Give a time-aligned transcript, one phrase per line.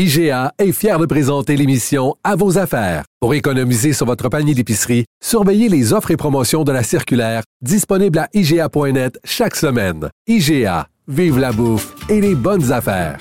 [0.00, 3.02] IGA est fier de présenter l'émission À vos affaires.
[3.18, 8.20] Pour économiser sur votre panier d'épicerie, surveillez les offres et promotions de la circulaire disponible
[8.20, 10.08] à IGA.net chaque semaine.
[10.28, 13.18] IGA, vive la bouffe et les bonnes affaires.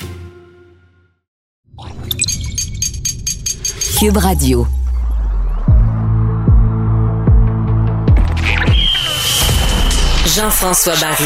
[3.98, 4.68] Cube Radio.
[10.28, 11.26] Jean-François Barry.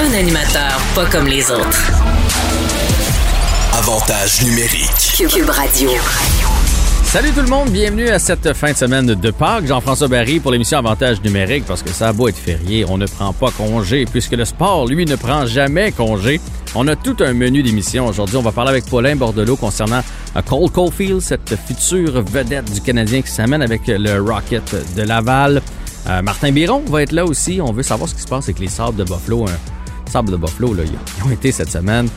[0.00, 2.21] Un animateur pas comme les autres.
[3.82, 5.16] Avantage numérique.
[5.16, 5.90] Cube Radio.
[7.02, 9.66] Salut tout le monde, bienvenue à cette fin de semaine de Pâques.
[9.66, 13.06] Jean-François Barry pour l'émission Avantage numérique parce que ça a beau être férié, on ne
[13.06, 16.40] prend pas congé puisque le sport, lui, ne prend jamais congé.
[16.76, 18.36] On a tout un menu d'émission aujourd'hui.
[18.36, 20.02] On va parler avec Paulin Bordelot concernant
[20.36, 25.60] euh, Cole Caulfield, cette future vedette du Canadien qui s'amène avec le Rocket de Laval.
[26.06, 27.60] Euh, Martin Biron va être là aussi.
[27.60, 29.46] On veut savoir ce qui se passe avec les Sables de Buffalo.
[29.48, 32.08] Un Sables de Buffalo, là, ils ont été cette semaine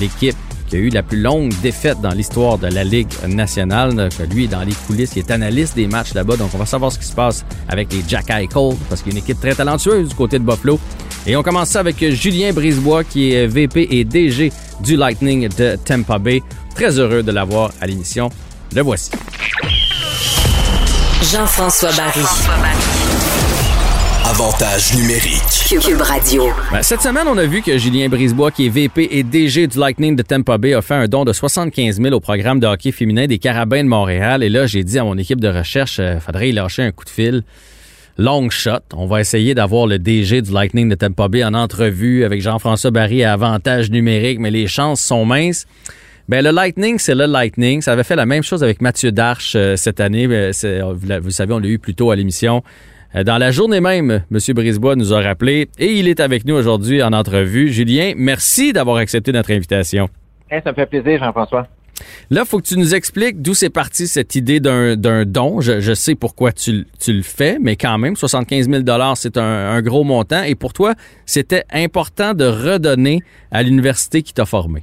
[0.00, 4.08] l'équipe qui a eu la plus longue défaite dans l'histoire de la Ligue nationale.
[4.16, 6.36] Que lui, dans les coulisses, il est analyste des matchs là-bas.
[6.36, 9.16] Donc, on va savoir ce qui se passe avec les Jack Eichel, parce qu'il y
[9.16, 10.78] a une équipe très talentueuse du côté de Buffalo.
[11.26, 15.76] Et on commence ça avec Julien Brisebois, qui est VP et DG du Lightning de
[15.84, 16.42] Tampa Bay.
[16.74, 18.30] Très heureux de l'avoir à l'émission.
[18.74, 19.10] Le voici.
[21.22, 22.20] Jean-François Barry.
[24.30, 25.68] Avantage numérique.
[25.68, 26.48] Cube Radio.
[26.72, 29.78] Ben, cette semaine, on a vu que Julien Brisebois, qui est VP et DG du
[29.78, 32.90] Lightning de Tampa Bay, a fait un don de 75 000 au programme de hockey
[32.90, 34.42] féminin des Carabins de Montréal.
[34.42, 37.04] Et là, j'ai dit à mon équipe de recherche, euh, faudrait y lâcher un coup
[37.04, 37.44] de fil.
[38.18, 38.80] Long shot.
[38.94, 42.90] On va essayer d'avoir le DG du Lightning de Tampa Bay en entrevue avec Jean-François
[42.90, 45.66] Barry à avantage numérique, mais les chances sont minces.
[46.28, 47.80] Ben, le Lightning, c'est le Lightning.
[47.80, 50.26] Ça avait fait la même chose avec Mathieu Darche euh, cette année.
[50.26, 52.64] Ben, c'est- vous, vous savez, on l'a eu plus tôt à l'émission.
[53.16, 54.38] Euh, Dans la journée même, M.
[54.54, 57.72] Brisebois nous a rappelé et il est avec nous aujourd'hui en entrevue.
[57.72, 60.08] Julien, merci d'avoir accepté notre invitation.
[60.50, 61.66] Hey, ça me fait plaisir, Jean-François.
[62.30, 65.62] Là, faut que tu nous expliques d'où c'est parti cette idée d'un don.
[65.62, 68.82] Je, je sais pourquoi tu, tu le fais, mais quand même, 75 000
[69.14, 70.42] c'est un, un gros montant.
[70.42, 70.92] Et pour toi,
[71.24, 74.82] c'était important de redonner à l'université qui t'a formé.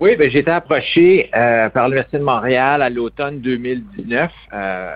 [0.00, 4.30] Oui, ben, j'ai été approché euh, par l'Université de Montréal à l'automne 2019.
[4.52, 4.90] Euh,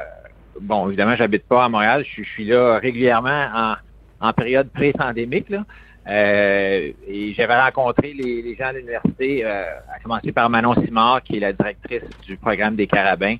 [0.61, 2.05] bon, évidemment, j'habite pas à Montréal.
[2.05, 3.75] Je, suis- je suis là régulièrement en,
[4.21, 5.51] en période pré-pandémique.
[5.51, 5.65] là.
[6.09, 9.65] Euh, et j'avais rencontré les, les gens de l'université, euh,
[9.95, 13.37] à commencer par Manon Simard, qui est la directrice du programme des Carabins,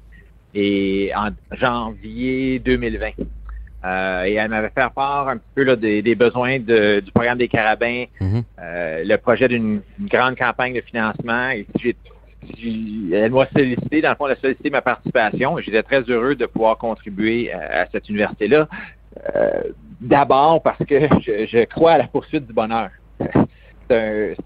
[0.55, 3.11] et en janvier 2020.
[3.85, 7.11] Euh, et elle m'avait fait part un petit peu là, des, des besoins de- du
[7.11, 8.45] programme des Carabins, Mhm.
[8.59, 11.51] le projet d'une une grande campagne de financement.
[11.51, 11.97] Et j'ai-
[13.13, 15.59] elle m'a sollicité, dans le fond, elle a sollicité ma participation.
[15.59, 18.69] J'étais très heureux de pouvoir contribuer à, à cette université-là.
[19.37, 19.63] Euh,
[20.01, 22.91] D'abord parce que je, je crois à la poursuite du bonheur.
[23.89, 23.97] C'est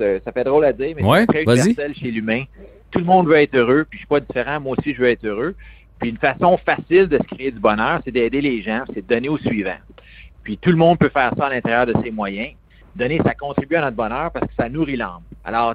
[0.01, 2.45] un- ça fait drôle à dire, mais Ouais, c'est très universel chez l'humain.
[2.91, 4.61] Tout le monde veut être heureux, puis je suis pas différent.
[4.61, 5.55] Moi aussi, je veux être heureux.
[6.01, 9.15] Puis une façon facile de se créer du bonheur, c'est d'aider les gens, c'est de
[9.15, 9.77] donner au suivant.
[10.43, 12.51] Puis tout le monde peut faire ça à l'intérieur de ses moyens.
[12.97, 15.23] Donner, ça contribue à notre bonheur parce que ça nourrit l'âme.
[15.45, 15.75] Alors,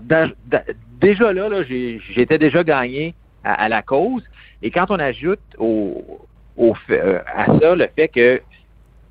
[1.00, 4.24] déjà là, là j'étais déjà gagné à, à la cause.
[4.62, 6.22] Et quand on ajoute au,
[6.58, 8.42] au euh, à ça le fait que,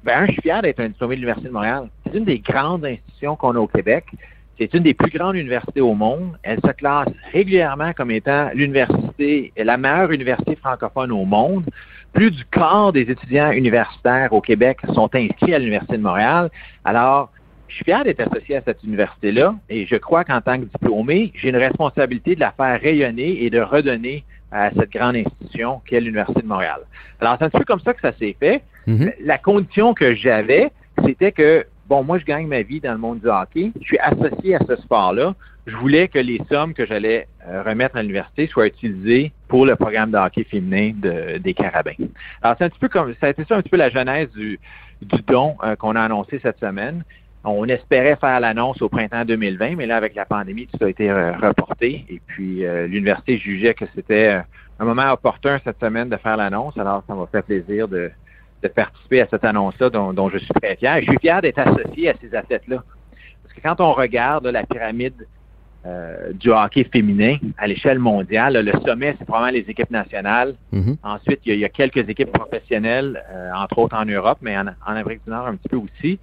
[0.05, 1.89] ben, je suis fier d'être un diplômé de l'Université de Montréal.
[2.05, 4.07] C'est une des grandes institutions qu'on a au Québec.
[4.59, 6.39] C'est une des plus grandes universités au monde.
[6.43, 11.65] Elle se classe régulièrement comme étant l'université, la meilleure université francophone au monde.
[12.13, 16.51] Plus du quart des étudiants universitaires au Québec sont inscrits à l'Université de Montréal.
[16.85, 17.31] Alors,
[17.71, 21.33] je suis fier d'être associé à cette université-là et je crois qu'en tant que diplômé,
[21.37, 26.01] j'ai une responsabilité de la faire rayonner et de redonner à cette grande institution qu'est
[26.01, 26.81] l'Université de Montréal.
[27.21, 28.63] Alors, c'est un petit peu comme ça que ça s'est fait.
[28.87, 29.13] Mhm.
[29.25, 30.71] La condition que j'avais,
[31.07, 33.71] c'était que, bon, moi, je gagne ma vie dans le monde du hockey.
[33.81, 35.35] Je suis associé à ce sport-là.
[35.69, 39.77] Je voulais que les sommes que j'allais euh, remettre à l'université soient utilisées pour le
[39.77, 41.93] programme de hockey féminin de- des Carabins.
[42.43, 44.31] Alors, c'est un petit peu comme, ça a été ça un petit peu la genèse
[44.33, 44.59] du,
[45.03, 47.05] du don euh, qu'on a annoncé cette semaine.
[47.45, 51.11] On espérait faire l'annonce au printemps 2020, mais là, avec la pandémie, tout a été
[51.11, 52.05] euh, reporté.
[52.11, 54.41] Et puis, euh, l'université jugeait que c'était euh,
[54.79, 56.77] un moment opportun cette semaine de faire l'annonce.
[56.77, 58.11] Alors, ça m'a fait plaisir de,
[58.63, 60.97] de participer à cette annonce-là dont, dont je suis très fier.
[60.97, 62.83] Et je suis fier d'être associé à ces athlètes-là.
[63.43, 65.27] Parce que quand on regarde là, la pyramide
[65.87, 68.53] euh, du hockey féminin à l'échelle mondiale.
[68.63, 70.55] Le sommet, c'est probablement les équipes nationales.
[70.73, 70.99] Mhm.
[71.03, 74.37] Ensuite, il y, a, il y, a, quelques équipes professionnelles, euh, entre autres en Europe,
[74.43, 76.19] mais en, en, Amérique du Nord un petit peu aussi.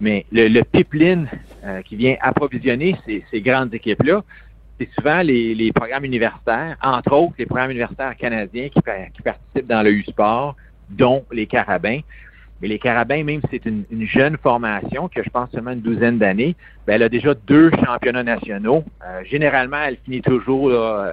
[0.00, 1.28] Mais le, pipeline
[1.64, 4.22] euh, qui vient approvisionner ces, grandes équipes-là,
[4.78, 9.92] c'est souvent les, programmes universitaires, entre autres les programmes universitaires canadiens qui, participent dans le
[9.92, 10.56] U-Sport,
[10.88, 12.00] dont les Carabins.
[12.62, 15.70] Mais les Carabins, même si c'est une, une, jeune formation, qui a, je pense, seulement
[15.72, 16.56] une douzaine d'années,
[16.86, 18.84] ben, elle a déjà deux championnats nationaux.
[19.02, 21.12] Euh, généralement, elle finit toujours euh,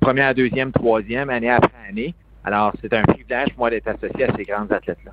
[0.00, 2.14] première, deuxième, troisième, année après année.
[2.48, 5.12] Alors, c'est un privilège pour moi d'être associé à ces grands athlètes-là.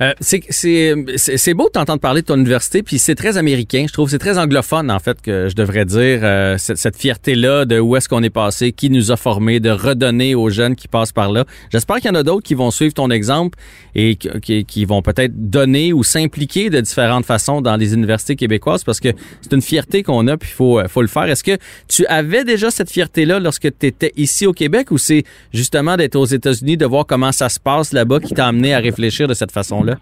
[0.00, 3.84] Euh, c'est beau de t'entendre parler de ton université, puis c'est très américain.
[3.86, 7.66] Je trouve c'est très anglophone, en fait, que je devrais dire, euh, cette, cette fierté-là
[7.66, 10.88] de où est-ce qu'on est passé, qui nous a formés, de redonner aux jeunes qui
[10.88, 11.44] passent par là.
[11.70, 13.58] J'espère qu'il y en a d'autres qui vont suivre ton exemple
[13.94, 18.82] et qui, qui vont peut-être donner ou s'impliquer de différentes façons dans les universités québécoises,
[18.82, 19.10] parce que
[19.42, 21.24] c'est une fierté qu'on a, puis il faut, faut le faire.
[21.24, 25.24] Est-ce que tu avais déjà cette fierté-là lorsque tu étais ici au Québec, ou c'est
[25.52, 28.78] justement d'être aux États-Unis, de voir comment ça se passe là-bas qui t'a amené à
[28.78, 29.96] réfléchir de cette façon-là?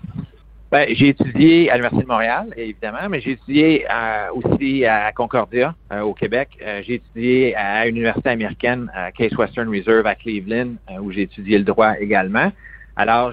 [0.71, 5.75] Ben, j'ai étudié à l'Université de Montréal, évidemment, mais j'ai étudié euh, aussi à Concordia,
[5.93, 6.51] euh, au Québec.
[6.63, 11.23] Euh, j'ai étudié à une université américaine, à Case Western Reserve à Cleveland, où j'ai
[11.23, 12.53] étudié le droit également.
[12.95, 13.33] Alors,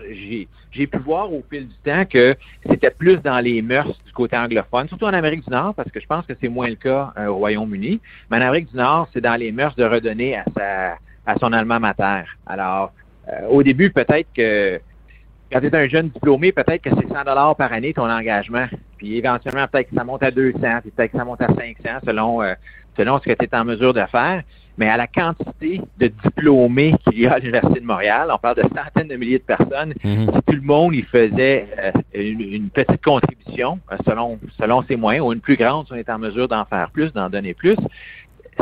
[0.71, 2.35] j'ai pu voir au fil du temps que
[2.68, 6.00] c'était plus dans les mœurs du côté anglophone, surtout en Amérique du Nord, parce que
[6.00, 8.00] je pense que c'est moins le cas au Royaume-Uni.
[8.31, 10.97] Mais en Amérique du Nord, c'est dans les mœurs de redonner à, sa,
[11.27, 12.23] à son alma mater.
[12.47, 12.94] Alors,
[13.50, 14.79] au début, peut-être que
[15.51, 18.65] quand tu es un jeune diplômé, peut-être que c'est 100 dollars par année ton engagement.
[18.97, 22.00] Puis éventuellement, peut-être que ça monte à 200, puis peut-être que ça monte à 500
[22.06, 22.53] selon euh,
[22.97, 24.44] selon ce que tu es en mesure de faire.
[24.79, 28.57] Mais à la quantité de diplômés qu'il y a à l'Université de Montréal, on parle
[28.57, 30.25] de centaines de milliers de personnes, Mhm.
[30.33, 34.95] si tout le monde y faisait euh, une, une, petite contribution euh, selon selon ses
[34.95, 37.53] moyens, ou une plus grande si on est en mesure d'en faire plus, d'en donner
[37.53, 37.77] plus,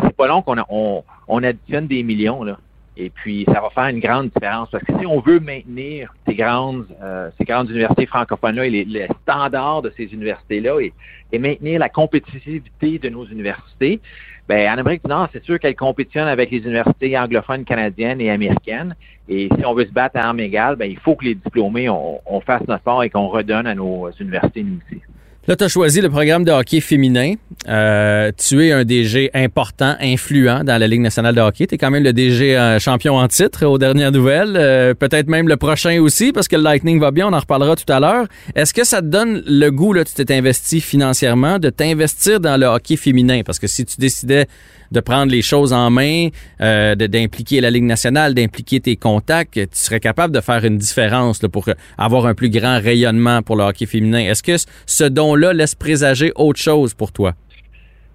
[0.01, 2.57] c'est pas long qu'on on, on additionne des millions là.
[2.97, 4.69] Et puis, ça va faire une grande différence.
[4.71, 9.07] Parce que si on veut maintenir ces grandes, euh, ces grandes universités francophones-là et les,
[9.23, 10.93] standards de ces universités-là et,
[11.31, 13.99] et, maintenir la compétitivité de nos universités,
[14.47, 18.29] ben, en Amérique du Nord, c'est sûr qu'elles compétitionnent avec les universités anglophones canadiennes et
[18.29, 18.95] américaines.
[19.27, 21.89] Et si on veut se battre à armes égales, ben, il faut que les diplômés,
[21.89, 25.01] on, on fasse notre part et qu'on redonne à nos universités, nous aussi.
[25.47, 27.35] Là, tu as choisi le programme de hockey féminin.
[27.67, 31.67] Euh, tu es un DG important, influent dans la Ligue nationale de hockey.
[31.67, 34.55] Tu es quand même le DG euh, champion en titre aux dernières nouvelles.
[34.57, 37.75] Euh, Peut-être même le prochain aussi, parce que le Lightning va bien, on en reparlera
[37.75, 38.25] tout à l'heure.
[38.55, 42.57] Est-ce que ça te donne le goût, là, tu t'es investi financièrement, de t'investir dans
[42.59, 43.41] le hockey féminin?
[43.45, 44.47] Parce que si tu décidais
[44.91, 46.29] de prendre les choses en main,
[46.61, 51.41] euh, d'impliquer la Ligue nationale, d'impliquer tes contacts, tu serais capable de faire une différence
[51.41, 54.19] là, pour avoir un plus grand rayonnement pour le hockey féminin.
[54.19, 54.55] Est-ce que
[54.85, 57.33] ce don-là laisse présager autre chose pour toi?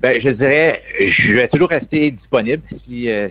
[0.00, 3.28] Ben, je dirais, je vais toujours rester disponible si, euh,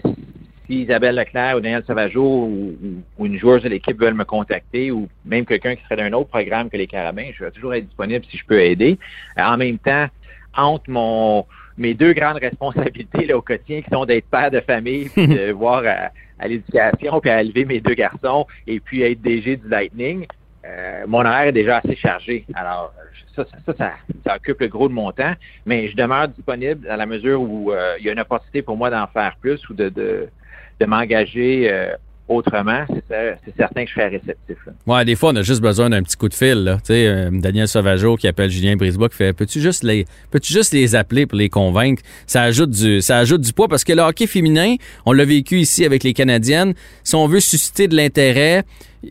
[0.68, 2.78] si Isabelle Leclerc ou Daniel Sauvageau ou,
[3.18, 6.30] ou, une joueuse de l'équipe veulent me contacter ou même quelqu'un qui serait d'un autre
[6.30, 9.00] programme que les Carabins, je vais toujours être disponible si je peux aider.
[9.36, 10.08] En même temps,
[10.56, 11.46] entre mon
[11.80, 15.52] mes deux grandes responsabilités là, au quotidien qui sont d'être père de famille, puis de
[15.54, 19.68] voir à, à l'éducation, puis à élever mes deux garçons, et puis être DG du
[19.68, 20.28] Lightning,
[20.66, 22.46] euh, mon horaire est déjà assez chargé.
[22.54, 22.94] Alors,
[23.36, 23.94] ça ça, ça,
[24.26, 25.34] ça, occupe le gros de mon temps,
[25.66, 28.76] mais je demeure disponible à la mesure où euh, il y a une opportunité pour
[28.76, 30.28] moi d'en faire plus ou de, de,
[30.80, 31.96] de m'engager euh,
[32.30, 34.58] autrement, c'est certain que je serais réceptif.
[34.66, 34.74] Là.
[34.86, 36.64] Ouais, des fois, on a juste besoin d'un petit coup de fil.
[36.64, 36.78] Là.
[36.90, 40.96] Euh, Daniel Sauvageau qui appelle Julien Brisebois qui fait Peux-tu juste les peux-tu juste les
[40.96, 42.04] appeler pour les convaincre?
[42.28, 45.60] Ça ajoute du ça ajoute du poids parce que le hockey féminin, on l'a vécu
[45.60, 46.74] ici avec les Canadiennes.
[47.04, 48.64] Si on veut susciter de l'intérêt,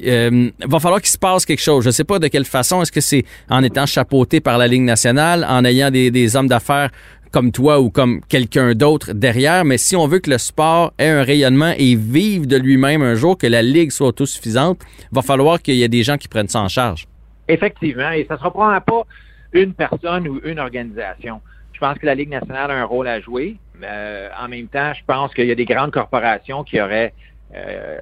[0.05, 1.85] euh, va falloir qu'il se passe quelque chose.
[1.85, 2.83] Je sais pas de quelle façon.
[2.83, 6.91] Est-ce que c'est en étant chapeauté par la Ligue nationale, en ayant des hommes d'affaires
[7.33, 11.09] comme toi ou comme quelqu'un d'autre derrière, mais si on veut que le sport ait
[11.09, 14.81] un rayonnement et vive de lui-même un jour, que la Ligue soit autosuffisante,
[15.13, 17.07] va falloir qu'il y ait des gens qui prennent ça en charge.
[17.49, 19.07] Effectivement, et ça ne sera probablement pas
[19.53, 21.41] une personne ou une organisation.
[21.73, 23.57] Je pense que la Ligue nationale a un rôle à jouer.
[23.83, 27.15] Euh, en même temps, je pense qu'il y a des grandes corporations qui auraient
[27.55, 27.99] euh,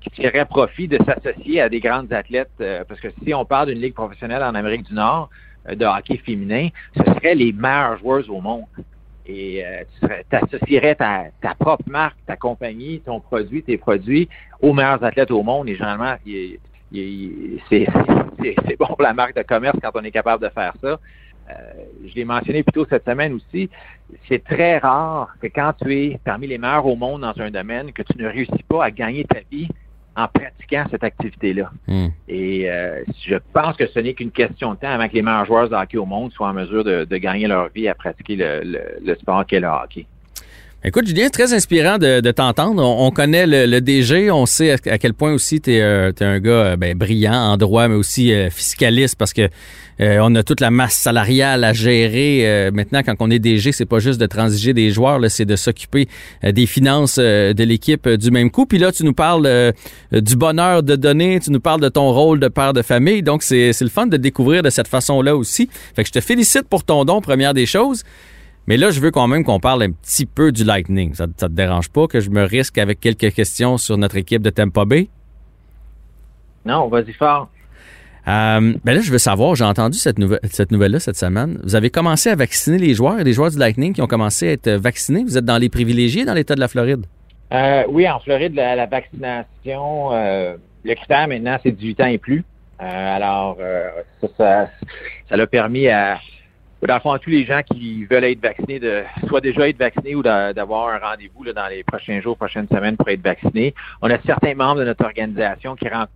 [0.00, 3.68] qui tireraient profit de s'associer à des grandes athlètes, euh, parce que si on parle
[3.68, 5.28] d'une ligue professionnelle en Amérique du Nord,
[5.74, 8.64] de hockey féminin, ce seraient les meilleures joueuses au monde.
[9.26, 14.28] Et euh, tu associerais ta, ta, propre marque, ta compagnie, ton produit, tes produits
[14.62, 15.68] aux meilleurs athlètes au monde.
[15.68, 16.14] Et généralement,
[17.70, 17.86] c'est
[18.78, 20.98] bon pour la marque de commerce quand on est capable de faire ça.
[21.50, 21.54] Euh,
[22.06, 23.70] je l'ai mentionné plus tôt cette semaine aussi.
[24.28, 27.92] C'est très rare que quand tu es parmi les meilleurs au monde dans un domaine,
[27.92, 29.68] que tu ne réussis pas à gagner ta vie
[30.18, 31.70] en pratiquant cette activité-là.
[31.86, 32.08] Hmm.
[32.26, 35.46] Et euh, je pense que ce n'est qu'une question de temps avant que les meilleurs
[35.46, 38.34] joueurs de hockey au monde soient en mesure de, de gagner leur vie à pratiquer
[38.34, 40.06] le, le, le sport qu'est le hockey.
[40.84, 42.80] Écoute, Julien, c'est très inspirant de, de t'entendre.
[42.80, 46.12] On, on, connaît le, le, DG, on sait à, quel point aussi tu es, euh,
[46.20, 49.48] un gars euh, ben, brillant en droit, mais aussi euh, fiscaliste, parce que
[50.00, 52.70] euh, on a toute la masse salariale à gérer.
[52.72, 56.06] Maintenant, quand on est DG, c'est pas juste de transiger des joueurs, c'est de s'occuper
[56.44, 58.64] des finances de l'équipe du même coup.
[58.64, 59.72] Puis là, tu nous parles
[60.12, 63.24] du bonheur de donner, tu nous parles de ton rôle de père de famille.
[63.24, 65.68] Donc, c'est le fun de découvrir de cette façon-là aussi.
[65.96, 68.04] Fait que je te félicite pour ton don, première des choses.
[68.68, 71.14] Mais là, je veux quand même qu'on parle un petit peu du Lightning.
[71.14, 74.42] Ça, ça te dérange pas que je me risque avec quelques questions sur notre équipe
[74.42, 75.08] de Tampa Bay?
[76.66, 77.48] Non, vas-y fort.
[78.28, 81.58] Euh, ben là, je veux savoir, j'ai entendu cette, nouvelle, cette nouvelle-là cette semaine.
[81.64, 83.14] Vous avez commencé à vacciner les joueurs.
[83.14, 85.24] Il y a des joueurs du Lightning qui ont commencé à être vaccinés.
[85.24, 87.06] Vous êtes dans les privilégiés dans l'État de la Floride?
[87.54, 92.18] Euh, oui, en Floride, la, la vaccination, euh, le critère maintenant, c'est 18 ans et
[92.18, 92.44] plus.
[92.82, 93.56] Euh, alors,
[94.20, 94.70] ça, ça,
[95.26, 96.18] ça l'a permis à,
[96.86, 100.14] dans le fond, tous les gens qui veulent être vaccinés, de soit déjà être vaccinés
[100.14, 103.74] ou d'avoir un rendez-vous dans les prochains jours, prochaines semaines pour être vaccinés.
[104.00, 106.06] On a certains membres de notre organisation qui, ren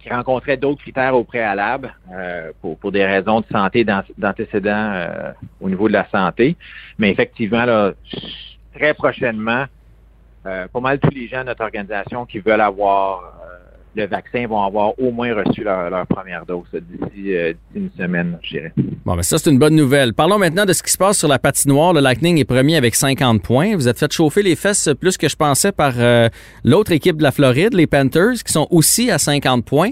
[0.00, 5.32] qui rencontraient d'autres critères au préalable euh, pour, pour des raisons de santé d'antécédents euh,
[5.60, 6.56] au niveau de la santé.
[6.98, 7.92] Mais effectivement, là,
[8.74, 9.66] très prochainement,
[10.46, 13.39] euh, pas mal tous les gens de notre organisation qui veulent avoir
[13.94, 18.50] le vaccin vont avoir au moins reçu leur, première dose d'ici euh, une semaine, je
[18.50, 18.72] dirais.
[19.04, 20.14] Bon, mais ça, c'est une bonne nouvelle.
[20.14, 21.92] Parlons maintenant de ce qui se passe sur la patinoire.
[21.92, 23.74] Le Lightning est premier avec 50 points.
[23.74, 26.28] Vous êtes fait chauffer les fesses plus que je pensais par euh,
[26.64, 29.90] l'autre équipe de la Floride, les Panthers, qui sont aussi à 50 points.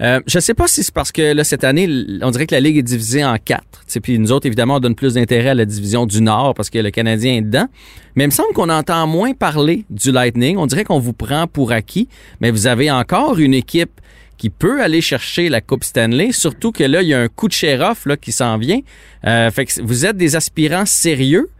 [0.00, 1.88] Euh, je sais pas si c'est parce que là, cette année,
[2.22, 3.84] on dirait que la Ligue est divisée en quatre.
[4.02, 6.78] Puis nous autres, évidemment, on donne plus d'intérêt à la division du Nord parce que
[6.78, 7.66] le Canadien est dedans.
[8.14, 10.56] Mais il me semble qu'on entend moins parler du Lightning.
[10.56, 12.08] On dirait qu'on vous prend pour acquis,
[12.40, 14.00] mais vous avez encore une équipe
[14.36, 17.48] qui peut aller chercher la Coupe Stanley, surtout que là, il y a un coup
[17.48, 18.80] de sheriff là, qui s'en vient.
[19.26, 21.50] Euh, fait que vous êtes des aspirants sérieux.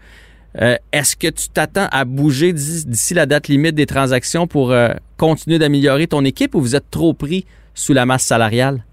[0.60, 4.90] Euh, Est-ce que tu t'attends à bouger d'ici la date limite des transactions pour euh,
[5.16, 7.44] continuer d'améliorer ton équipe ou vous êtes trop pris
[7.74, 8.84] sous la masse salariale?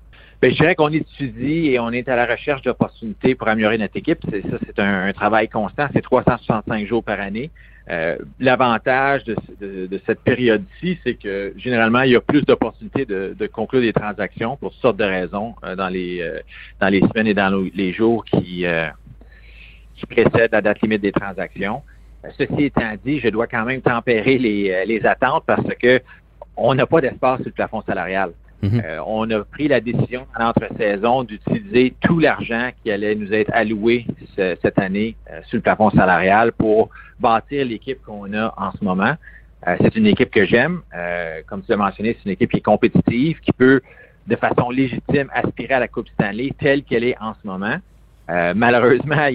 [0.42, 3.96] Bien, je dirais qu'on étudie et on est à la recherche d'opportunités pour améliorer notre
[3.96, 4.20] équipe.
[4.30, 5.88] Ça, c'est un, travail constant.
[5.94, 7.52] C'est 365 jours par année.
[7.90, 13.06] Euh, L'avantage de, de, de, cette période-ci, c'est que généralement, il y a plus d'opportunités
[13.06, 16.40] de, de, conclure des transactions pour toutes sortes de raisons euh, dans les euh,
[16.80, 18.88] dans les semaines et dans les jours qui, euh,
[19.96, 21.84] qui précèdent la date limite des transactions.
[22.40, 26.02] Ceci étant dit, je dois quand même tempérer les, les attentes parce que
[26.58, 28.32] on n'a pas d'espace sur le plafond salarial.
[28.66, 29.04] Mm -hmm.
[29.06, 34.06] on a pris la décision dans l'entre-saison d'utiliser tout l'argent qui allait nous être alloué
[34.36, 35.16] ce, cette année
[35.48, 39.16] sur le plafond salarial pour bâtir l'équipe qu'on a en ce moment.
[39.68, 40.82] Euh, c'est une équipe que j'aime.
[40.96, 43.82] Euh, comme tu l'as mentionné, c'est une équipe qui est compétitive, qui peut
[44.28, 47.78] de façon légitime aspirer à la Coupe Stanley telle qu'elle est en ce moment.
[48.30, 49.28] Euh, malheureusement,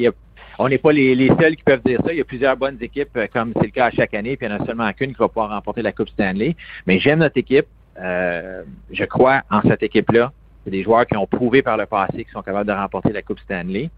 [0.59, 2.13] on n'est pas les, les, seuls qui peuvent dire ça.
[2.13, 4.53] Il y a plusieurs bonnes équipes, comme c'est le cas à chaque année, puis il
[4.53, 6.57] n'y en a seulement qu'une qui va pouvoir remporter la Coupe Stanley.
[6.87, 7.67] Mais j'aime notre équipe.
[8.00, 10.33] Je crois en cette équipe-là.
[10.64, 13.23] C'est des joueurs qui ont prouvé par le passé qu'ils sont capables de remporter la
[13.23, 13.90] Coupe Stanley.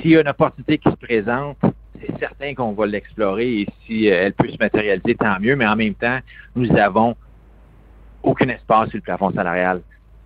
[0.00, 1.58] S'il y a une opportunité qui se présente,
[2.00, 5.76] c'est certain qu'on va l'explorer et si elle peut se matérialiser, tant mieux, mais en
[5.76, 6.18] même temps,
[6.54, 7.16] nous avons
[8.22, 9.82] aucun espace sur le plafond salarial.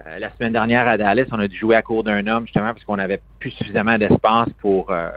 [0.06, 2.72] Euh, la semaine dernière à Dallas, on a dû jouer à court d'un homme justement
[2.72, 5.08] parce qu'on n'avait plus suffisamment d'espace pour euh,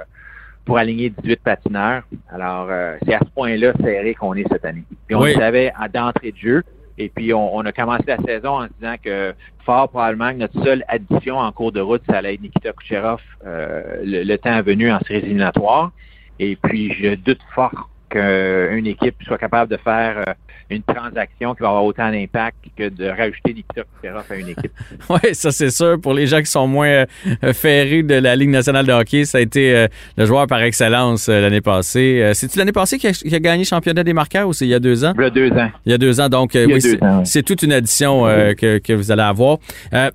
[0.64, 2.04] pour aligner 18 patineurs.
[2.30, 4.84] Alors, euh, c'est à ce point-là serré qu'on est cette année.
[5.08, 5.34] Puis on oui.
[5.34, 6.64] le savait d'entrée de jeu.
[6.98, 9.34] Et puis, on, on, a commencé la saison en se disant que
[9.66, 14.24] fort probablement notre seule addition en cours de route, ça allait être Nikita Kucherov le,
[14.24, 15.92] le, temps venu en séries éliminatoires.
[16.40, 20.36] Et puis, je doute fort qu'une équipe soit capable de faire
[20.70, 24.72] une transaction qui va avoir autant d'impact que de rajouter Nikita Kucherov à une équipe.
[25.10, 26.00] oui, ça c'est sûr.
[26.02, 29.38] Pour les gens qui sont moins euh, ferrés de la Ligue nationale de hockey, ça
[29.38, 29.88] a été euh,
[30.18, 32.32] le joueur par excellence euh, l'année passée.
[32.34, 34.70] C'est-tu l'année passée qu'il a, qu a, gagné le championnat des marqueurs ou c'est il
[34.70, 35.14] y a deux ans?
[35.18, 35.72] Il y a deux ans.
[35.86, 36.30] Il y a deux ans.
[36.30, 36.82] Donc, oui,
[37.24, 39.58] c'est toute une addition que, que, vous allez avoir.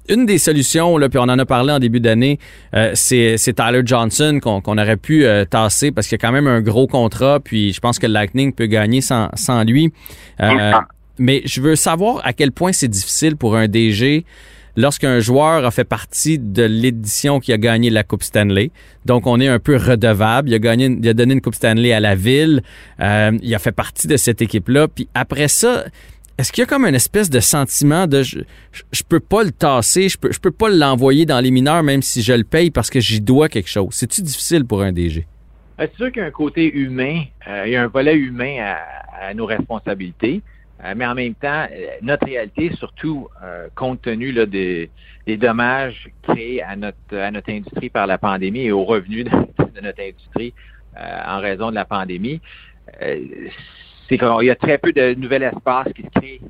[0.09, 2.39] une des solutions, là, puis on en a parlé en début d'année,
[2.95, 6.61] c'est Tyler Johnson qu'on qu aurait pu tasser parce qu'il y a quand même un
[6.61, 7.41] gros contrat.
[7.41, 9.93] Puis je pense que le Lightning peut gagner sans, sans lui.
[10.41, 10.73] Euh,
[11.19, 14.25] mais je veux savoir à quel point c'est difficile pour un DG
[14.77, 18.71] lorsqu'un joueur a fait partie de l'édition qui a gagné la Coupe Stanley.
[19.05, 20.49] Donc, on est un peu redevable.
[20.49, 22.63] Il a, gagné, il a donné une Coupe Stanley à la ville.
[23.01, 24.89] Euh, il a fait partie de cette équipe-là.
[24.89, 25.85] Puis après ça,
[26.39, 28.41] est-ce qu'il y a comme une espèce de sentiment de je,
[28.91, 32.03] je peux pas le tasser, je peux, je peux pas l'envoyer dans les mineurs même
[32.03, 33.91] si je le paye parce que j'y dois quelque chose?
[33.93, 35.27] C'est-tu difficile pour un DG?
[35.79, 38.57] C'est sûr qu'il y a un côté humain, euh, il y a un volet humain
[38.61, 40.43] à, à nos responsabilités.
[40.85, 44.91] Euh, mais en même temps, euh, notre réalité, surtout euh, compte tenu là, des,
[45.27, 49.25] des dommages créés à notre, à notre industrie par la pandémie et aux revenus
[49.75, 50.55] de, notre industrie
[50.95, 52.39] en raison de la pandémie,
[53.01, 56.41] c'est qu'il y a très peu de nouvel espace qui se crée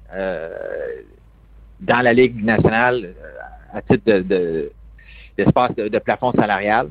[1.79, 3.15] dans la Ligue nationale
[3.73, 4.73] à titre de,
[5.39, 6.89] d'espace de, de, plafond salarial.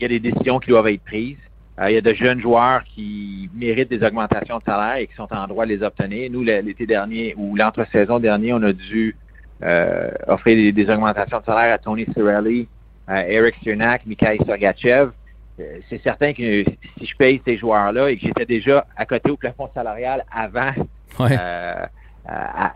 [0.00, 1.36] Il y a des décisions qui doivent être prises.
[1.78, 5.14] Euh, il y a de jeunes joueurs qui méritent des augmentations de salaire et qui
[5.14, 6.30] sont en droit de les obtenir.
[6.30, 9.16] Nous, l'été dernier ou l'entre-saison dernier, on a dû
[9.62, 12.66] euh, offrir des, augmentations de salaire à Tony Cirelli,
[13.06, 15.10] à Eric Cernak, Mikhail Sergachev.
[15.58, 16.64] Euh, c'est certain que
[16.98, 20.72] si je paye ces joueurs-là et que j'étais déjà à côté au plafond salarial avant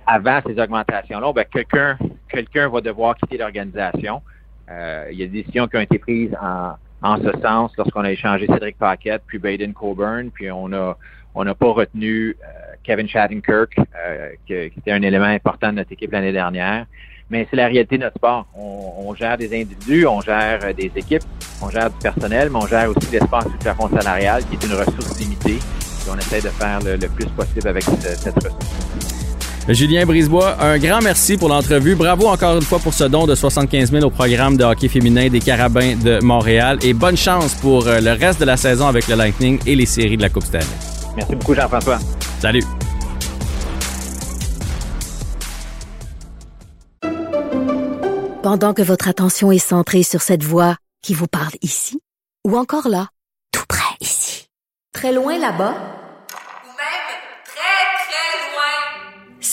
[0.07, 1.97] avant ces augmentations-là, ben quelqu'un
[2.29, 4.21] quelqu'un va devoir quitter l'organisation.
[4.69, 8.11] il y a des décisions qui ont été prises en, en ce sens lorsqu'on a
[8.11, 10.97] échangé Cédric Paquette puis Baden Coburn, puis on a
[11.35, 15.93] on n'a pas retenu euh, Kevin Shattenkirk, euh, qui, était un élément important de notre
[15.93, 16.87] équipe l'année dernière.
[17.31, 18.47] Mais c'est la réalité de notre sport.
[18.55, 21.23] On, gère des individus, on gère euh, des équipes,
[21.63, 24.75] on gère du personnel, mais on gère aussi l'espace du plafond salarial, qui est une
[24.75, 25.57] ressource limitée.
[25.57, 29.14] Et on essaie de faire le, le plus possible avec cette ressource.
[29.69, 31.95] Julien Brisebois, un grand merci pour l'entrevue.
[31.95, 35.29] Bravo encore une fois pour ce don de 75 000 au programme de hockey féminin
[35.29, 39.09] des Carabins de Montréal et bonne chance pour euh, le reste de la saison avec
[39.09, 40.67] le Lightning et les séries de la Coupe Stanley.
[41.17, 41.99] Merci beaucoup, Jean-François.
[42.41, 42.63] Salut.
[48.43, 52.01] Pendant que votre attention est centrée sur cette voix qui vous parle ici
[52.47, 53.09] ou encore là,
[53.51, 54.49] tout près ici,
[54.93, 56.04] très loin là-bas,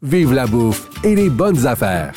[0.00, 2.12] Vive la bouffe et les bonnes affaires.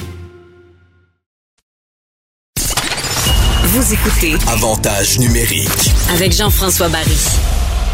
[3.63, 7.17] Vous écoutez Avantage numérique avec Jean-François Barry.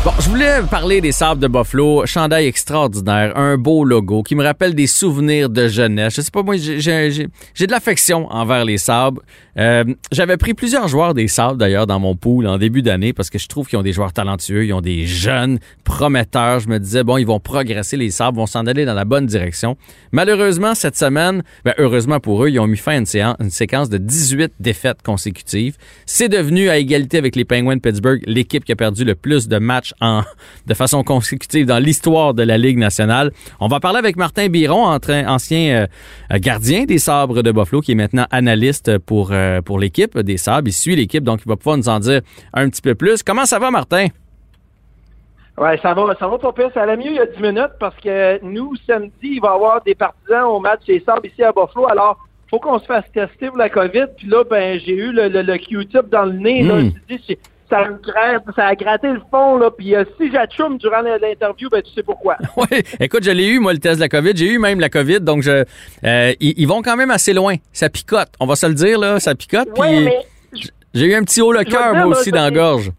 [0.03, 2.05] Bon, je voulais parler des sables de Buffalo.
[2.05, 6.15] Chandail extraordinaire, un beau logo qui me rappelle des souvenirs de jeunesse.
[6.15, 9.21] Je sais pas, moi, j'ai de l'affection envers les sabres.
[9.57, 13.29] Euh, J'avais pris plusieurs joueurs des sables, d'ailleurs, dans mon pool en début d'année parce
[13.29, 16.59] que je trouve qu'ils ont des joueurs talentueux, ils ont des jeunes prometteurs.
[16.59, 19.25] Je me disais, bon, ils vont progresser, les sabres vont s'en aller dans la bonne
[19.25, 19.77] direction.
[20.11, 23.89] Malheureusement, cette semaine, ben, heureusement pour eux, ils ont mis fin à une, une séquence
[23.89, 25.77] de 18 défaites consécutives.
[26.05, 29.47] C'est devenu, à égalité avec les Penguins de Pittsburgh, l'équipe qui a perdu le plus
[29.47, 30.21] de matchs en,
[30.67, 33.31] de façon consécutive dans l'histoire de la Ligue nationale.
[33.59, 35.87] On va parler avec Martin Biron, ancien
[36.31, 40.37] euh, gardien des Sabres de Buffalo, qui est maintenant analyste pour, euh, pour l'équipe des
[40.37, 40.67] Sabres.
[40.67, 42.21] Il suit l'équipe, donc il va pouvoir nous en dire
[42.53, 43.23] un petit peu plus.
[43.23, 44.07] Comment ça va, Martin?
[45.57, 46.69] Oui, ça va, ça va pas pire.
[46.73, 49.55] Ça allait mieux il y a 10 minutes parce que nous, samedi, il va y
[49.55, 51.89] avoir des partisans au match des Sabres ici à Buffalo.
[51.89, 52.17] Alors,
[52.49, 54.05] faut qu'on se fasse tester pour la COVID.
[54.17, 56.63] Puis là, ben, j'ai eu le, le, Q-tip dans le nez.
[56.63, 56.91] Là, hmm
[57.69, 57.85] ça,
[58.55, 59.69] ça a gratté le fond, là.
[59.71, 62.37] Puis euh, si j'achoume durant l'interview, ben tu sais pourquoi.
[62.57, 64.31] oui, écoute, je l'ai eu, moi, le test de la COVID.
[64.35, 65.63] J'ai eu même la COVID, donc je,
[66.03, 67.55] euh, ils, vont quand même assez loin.
[67.73, 69.69] Ça picote, on va se le dire, là, ça picote.
[69.77, 70.19] Oui, mais...
[70.93, 72.91] J'ai eu un petit haut le cœur, moi aussi, dans la gorge.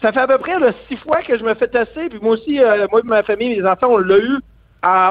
[0.00, 2.34] Ça fait à peu près là, six fois que je me fais tester, puis moi
[2.34, 4.38] aussi, euh, moi et ma famille, mes enfants, on l'a eu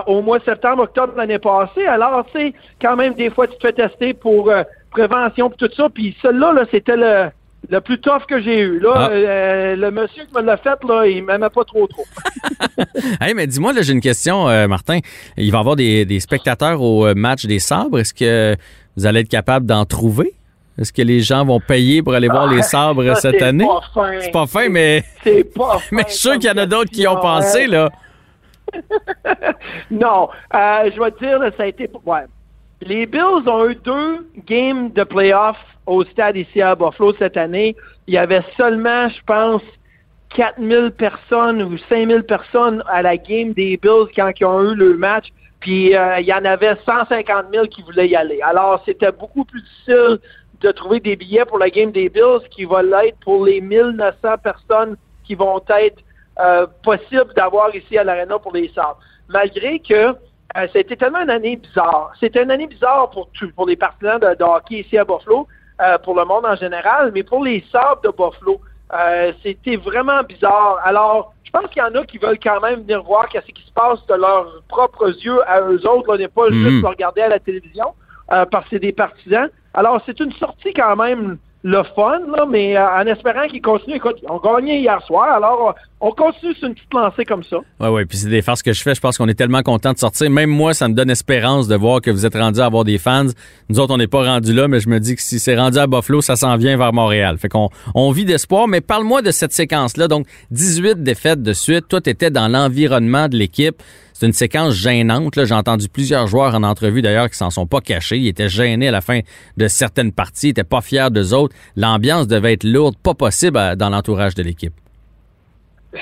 [0.06, 1.86] au mois de septembre, octobre de l'année passée.
[1.88, 4.52] Alors, tu sais, quand même, des fois, tu te fais tester pour
[4.92, 5.90] prévention et tout ça.
[5.90, 7.30] Puis celui-là, là, c'était le
[7.70, 8.80] le plus tough que j'ai eu.
[8.80, 9.10] Là, ah.
[9.10, 12.06] euh, le monsieur qui me l'a fait, là, il m'aimait pas trop trop.
[13.22, 15.00] hey, mais dis-moi, j'ai une question, euh, Martin.
[15.38, 18.00] Il va y avoir des, spectateurs au euh, match des sabres.
[18.00, 18.56] Est-ce que
[18.98, 20.34] vous allez être capable d'en trouver?
[20.78, 23.68] Est-ce que les gens vont payer pour aller voir les ah, sabres cette année?
[24.22, 25.04] C'est pas fin, mais.
[25.24, 25.96] C'est pas fin.
[25.96, 27.92] mais je suis sûr qu'il y en a d'autres qui ont pensé, là.
[29.92, 30.30] non.
[30.52, 31.90] je vais te dire, ça a été.
[32.06, 32.24] Ouais.
[32.86, 37.78] Les Bills ont eu deux games de playoffs au stade ici à Buffalo cette année.
[38.08, 39.62] Il y avait seulement, je pense,
[40.36, 44.98] 4000 personnes ou 5000 personnes à la game des Bills quand ils ont eu le
[44.98, 45.28] match.
[45.62, 48.42] Puis euh, il y en avait 150 000 qui voulaient y aller.
[48.42, 50.20] Alors c'était beaucoup plus difficile
[50.60, 54.38] de trouver des billets pour la game des Bills qui va l'être pour les 1900
[54.44, 56.04] personnes qui vont être
[56.40, 59.00] euh, possibles d'avoir ici à l'Arena pour les Sabres.
[59.30, 60.16] Malgré que
[60.58, 62.12] euh, c'était tellement une année bizarre.
[62.20, 65.48] C'était une année bizarre pour, pour les partisans de, hockey ici à Buffalo,
[65.82, 68.60] euh, pour le monde en général, mais pour les Sabres de Buffalo,
[68.94, 70.80] Euh, C'était vraiment bizarre.
[70.84, 73.66] Alors, je pense qu'il y en a qui veulent quand même venir voir qu'est-ce qui
[73.66, 76.10] se passe de leurs propres yeux à eux autres.
[76.14, 76.64] On n'est pas Mhm.
[76.70, 77.88] juste regarder à la télévision
[78.32, 79.50] euh, parce que c'est des partisans.
[79.74, 83.96] Alors, c'est une sortie quand même le fun, là, mais euh, en espérant qu'ils continuent.
[83.96, 87.44] Écoute, ils ont gagné hier soir, alors euh, on continue sur une petite lancée comme
[87.44, 87.58] ça.
[87.80, 88.06] Ouais, ouais.
[88.06, 88.94] Puis c'est des farces que je fais.
[88.94, 90.30] Je pense qu'on est tellement content de sortir.
[90.30, 92.98] Même moi, ça me donne espérance de voir que vous êtes rendu à avoir des
[92.98, 93.28] fans.
[93.70, 95.78] Nous autres, on n'est pas rendu là, mais je me dis que si c'est rendu
[95.78, 97.38] à Buffalo, ça s'en vient vers Montréal.
[97.38, 98.68] Fait qu'on on vit d'espoir.
[98.68, 100.10] Mais parle-moi de cette séquence-là.
[100.10, 101.88] Donc, 18 défaites de suite.
[101.88, 103.82] Toi, t'étais dans l'environnement de l'équipe.
[104.14, 105.34] C'est une séquence gênante.
[105.44, 108.18] J'ai entendu plusieurs joueurs en entrevue d'ailleurs qui s'en sont pas cachés.
[108.18, 109.20] Ils étaient gênés à la fin
[109.58, 110.48] de certaines parties.
[110.48, 111.56] Ils étaient pas fiers d'eux autres.
[111.76, 114.74] L'ambiance devait être lourde, pas possible à- dans l'entourage de l'équipe.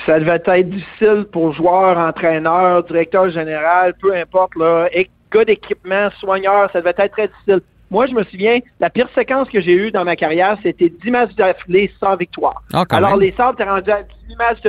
[0.06, 4.88] ça devait être difficile pour joueurs, entraîneurs, directeur général, peu importe, là,
[5.30, 7.60] gars d'équipement, soigneurs, ça devait être très difficile.
[7.90, 11.10] Moi, je me souviens, la pire séquence que j'ai eue dans ma carrière, c'était 10
[11.10, 12.62] matchs d'affilée sans victoire.
[12.72, 13.20] Ah, Alors, même.
[13.20, 14.60] les Sabres étaient rendus à 10 matchs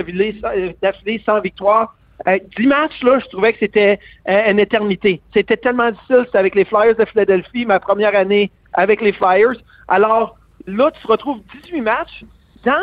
[0.41, 1.95] sans- d'affilée sans victoire.
[2.28, 3.99] Euh, 10 matchs, là, je trouvais que c'était
[4.30, 5.21] euh, une éternité.
[5.34, 6.23] C'était tellement difficile.
[6.26, 9.56] C'était avec les Flyers de Philadelphie, ma première année avec les Flyers.
[9.88, 12.23] Alors, là, tu te retrouves 18 matchs
[12.65, 12.73] dans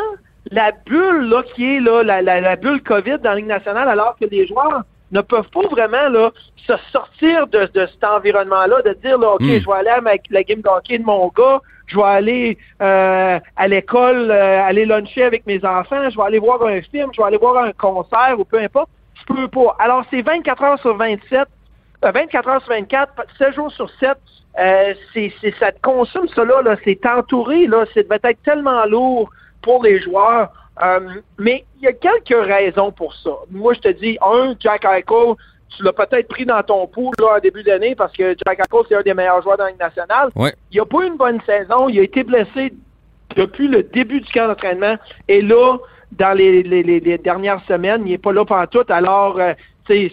[0.51, 3.87] la bulle là, qui est là, la, la, la bulle COVID dans la Ligue nationale,
[3.89, 6.31] alors que les joueurs ne peuvent pas vraiment là,
[6.67, 9.59] se sortir de, de cet environnement-là, de dire là, OK, Mm.
[9.59, 12.57] je vais aller à ma- la game de hockey de mon gars, je vais aller
[12.81, 17.09] euh, à l'école, euh, aller luncher avec mes enfants, je vais aller voir un film,
[17.13, 18.89] je vais aller voir un concert ou peu importe.
[19.21, 19.75] Je peux pas.
[19.79, 21.47] Alors, c'est 24 heures sur 27,
[22.03, 24.17] euh, 24 heures sur 24, 7 jours sur 7.
[24.59, 29.29] Euh, c'est, ça te consomme ça là, c'est entouré, là, c'est devait être tellement lourd
[29.61, 30.51] pour les joueurs.
[30.81, 30.99] Euh,
[31.37, 33.31] mais il y a quelques raisons pour ça.
[33.49, 35.35] Moi, je te dis, un, Jack Eichel,
[35.69, 38.85] tu l'as peut-être pris dans ton pool là, en début d'année parce que Jack Eichel,
[38.89, 40.29] c'est un des meilleurs joueurs dans la Ligue nationale.
[40.35, 40.53] Ouais.
[40.71, 41.87] Il n'a pas eu une bonne saison.
[41.87, 42.73] Il a été blessé
[43.35, 44.95] depuis le début du camp d'entraînement.
[45.27, 45.77] Et là,
[46.11, 48.85] dans les, les- les- dernières semaines, il n'est pas là pendant tout.
[48.89, 49.53] Alors, euh,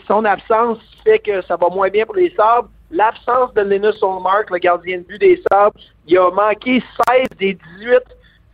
[0.07, 2.69] son absence fait que ça va moins bien pour les Sabres.
[2.91, 7.55] L'absence de Linus Olmark, le gardien de but des Sabres, il a manqué 16 des
[7.79, 7.99] 18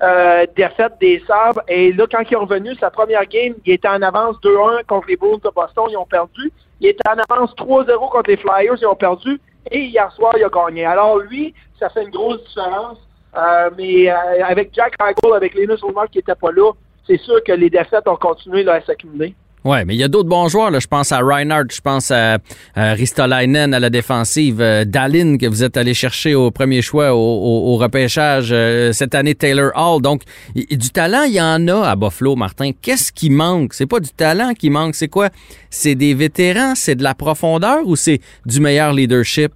[0.02, 1.62] euh, défaites des Sabres.
[1.68, 5.06] Et là, quand il est revenu, sa première game, il était en avance 2-1 contre
[5.08, 6.50] les Bulls de Boston, ils ont perdu.
[6.80, 9.40] Il était en avance 3-0 contre les Flyers, ils ont perdu.
[9.70, 10.84] Et hier soir, il a gagné.
[10.84, 12.98] Alors lui, ça fait une grosse différence.
[13.36, 16.70] Euh, mais avec Jack Eichel, avec Linus Olmark qui n'était pas là,
[17.06, 19.34] c'est sûr que les défaites ont continué là, s'accumuler.
[19.64, 20.78] Ouais, mais il y a d'autres bons joueurs.
[20.78, 22.36] Je pense à Reinhardt, je pense à,
[22.74, 27.14] à Ristolainen à la défensive, euh, Dallin que vous êtes allé chercher au premier choix
[27.14, 30.02] au, repêchage euh, cette année, Taylor Hall.
[30.02, 30.22] Donc,
[30.54, 32.72] du talent, il y en a à Buffalo, Martin.
[32.82, 33.72] Qu'est-ce qui manque?
[33.72, 35.30] C'est pas du talent qui manque, c'est quoi?
[35.70, 39.50] C'est des vétérans, c'est de la profondeur ou c'est du meilleur leadership?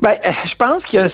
[0.00, 1.10] Ben, euh, je pense que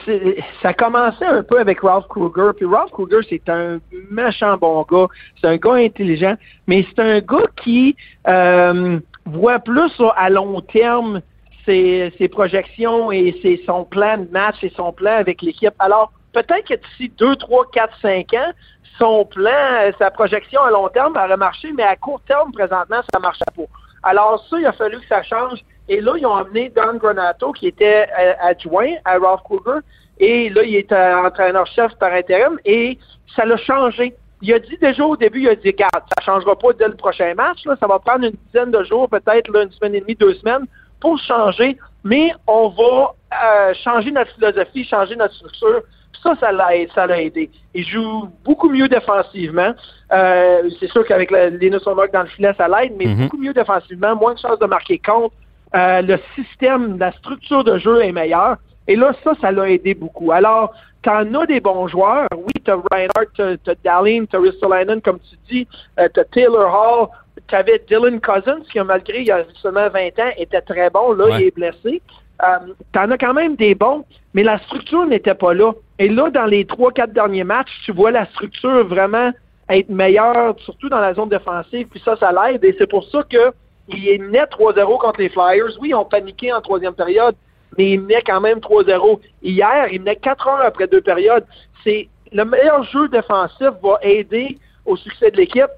[0.61, 2.51] ça commençait un peu avec Ralph Kruger.
[2.55, 3.79] Puis Ralph Kruger, c'est un
[4.11, 5.07] méchant bon gars.
[5.41, 6.35] C'est un gars intelligent,
[6.67, 7.97] mais c'est un gars qui
[8.29, 11.23] euh, voit plus à long terme
[11.65, 15.75] ses, projections et son plan de match et son plan avec l'équipe.
[15.79, 18.53] Alors, peut-être que d'ici 2, 3, 4, 5 ans,
[18.99, 23.01] son plan, euh, sa projection à long terme aurait marché, mais à court terme, présentement,
[23.13, 23.63] ça ne marchait pas.
[24.05, 25.65] Alors ça, il a fallu que ça change.
[25.89, 29.81] Et là, ils ont amené Don Granato, qui était euh, adjoint à Ralph Kruger.
[30.19, 32.59] Et là, il est euh, entraîneur-chef par intérim.
[32.65, 32.99] Et
[33.35, 34.15] ça l'a changé.
[34.43, 36.97] Il a dit déjà au début, il a dit, regarde, ça changera pas dès le
[36.97, 37.65] prochain match.
[37.65, 37.77] Là.
[37.81, 40.67] Ça va prendre une dizaine de jours, peut-être une semaine et demie, deux semaines,
[41.01, 41.79] pour changer.
[42.03, 45.83] Mais on va euh, changer notre philosophie, changer notre structure.
[46.23, 47.51] Ça, ça l'a ça l'a aidé.
[47.75, 49.73] Il joue beaucoup mieux défensivement.
[50.13, 53.25] Euh, c'est sûr qu'avec Linus Olmark dans le filet, ça l'aide, mais Mhm.
[53.25, 55.35] beaucoup mieux défensivement, moins de chances de marquer contre.
[55.75, 58.57] Euh, le système, la structure de jeu est meilleure.
[58.87, 60.31] Et là, ça, ça l'a aidé beaucoup.
[60.31, 60.73] Alors,
[61.03, 62.29] t'en as des bons joueurs.
[62.37, 65.67] Oui, t'as Reinhardt, t'as, t'as Dallin, t'as Ristolainen, comme tu dis,
[65.99, 67.09] euh, t'as Taylor Hall,
[67.49, 71.13] t'avais Dylan Cousins, qui, malgré il y a seulement 20 ans, était très bon.
[71.13, 71.41] Là, Ouais.
[71.41, 72.03] il est blessé.
[72.43, 75.73] Euh, t'en as quand même des bons, mais la structure n'était pas là.
[75.99, 79.31] Et là, dans les trois, quatre derniers matchs, tu vois la structure vraiment
[79.69, 82.65] être meilleure, surtout dans la zone défensive, puis ça, ça l'aide.
[82.65, 83.53] Et c'est pour ça que
[83.89, 85.79] il est net 3-0 contre les Flyers.
[85.81, 87.35] Oui, ils ont paniqué en troisième période,
[87.77, 89.21] mais il menait quand même 3-0.
[89.43, 91.45] Hier, il menait 4 heures après deux périodes.
[91.83, 95.71] C'est le meilleur jeu défensif va aider au succès de l'équipe.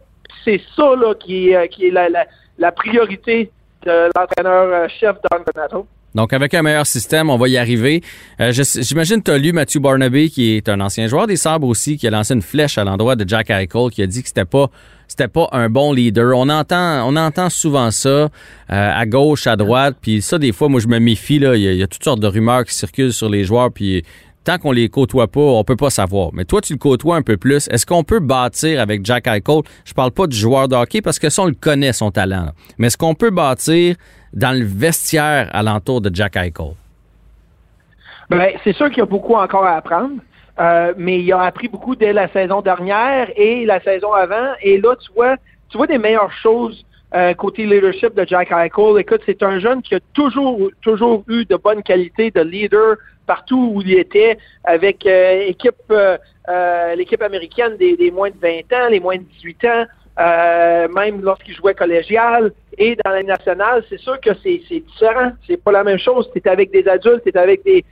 [0.45, 2.25] C'est ça là, qui, est, euh,
[2.59, 3.51] la, priorité
[3.85, 5.87] de l'entraîneur-chef Don Donato.
[6.16, 8.02] Donc, avec un meilleur système, on va y arriver.
[8.40, 11.68] Euh, J'imagine que tu as lu Matthew Barnaby, qui est un ancien joueur des Sabres
[11.68, 14.29] aussi, qui a lancé une flèche à l'endroit de Jack Eichel, qui a dit que
[14.29, 14.68] c'était pas
[15.09, 16.37] c'était pas un bon leader.
[16.37, 18.29] On entend on entend souvent ça euh,
[18.70, 21.68] à gauche, à droite, puis ça des fois moi je me méfie là, il y,
[21.68, 24.02] a- il y a toutes sortes de rumeurs qui circulent sur les joueurs puis
[24.46, 26.30] tant qu'on les côtoie pas, on peut pas savoir.
[26.32, 27.68] Mais toi, tu le côtoies un peu plus.
[27.68, 29.62] Est-ce qu'on peut bâtir avec Jack Eichel?
[29.85, 32.50] Je parle pas du joueur de hockey parce que ça, on le connaît, son talent.
[32.78, 33.96] Mais est-ce qu'on peut bâtir
[34.32, 36.74] dans le vestiaire alentour de Jack Eichel?
[38.30, 40.14] Ben, c'est sûr qu'il y a beaucoup encore à apprendre.
[40.59, 44.52] Euh, mais il a appris beaucoup dès la saison dernière et la saison avant.
[44.62, 45.37] Et là, tu vois,
[45.68, 48.98] tu vois des meilleures choses euh, côté leadership de Jack Eichel.
[48.98, 53.72] Écoute, c'est un jeune qui a toujours, toujours eu de bonnes qualités de leader partout
[53.74, 55.92] où il était, avec euh, équipe,
[56.96, 59.86] l'équipe américaine des, moins de 20 ans, les moins de 18 ans,
[60.94, 65.32] même lorsqu'il jouait collégial et dans la nationale, c'est sûr que c'est différent.
[65.46, 66.28] C'est pas la même chose.
[66.34, 67.84] Tu avec des adultes, tu avec des,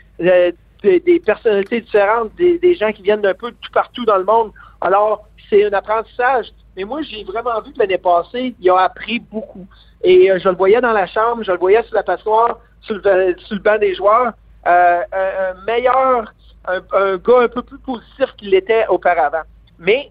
[1.21, 4.53] personnalités différentes, des, gens qui viennent d'un peu de tout partout dans le monde.
[4.81, 6.53] Alors, c'est un apprentissage.
[6.77, 9.67] Mais moi, j'ai vraiment vu que l'année passée, il a appris beaucoup.
[10.03, 12.97] Et euh, je le voyais dans la chambre, je le voyais sur la passoire, sur
[12.97, 14.33] le, le banc des joueurs.
[14.67, 16.33] Euh, un, meilleur,
[16.67, 16.81] un,
[17.17, 19.43] gars un peu plus positif qu'il l'était auparavant.
[19.79, 20.11] Mais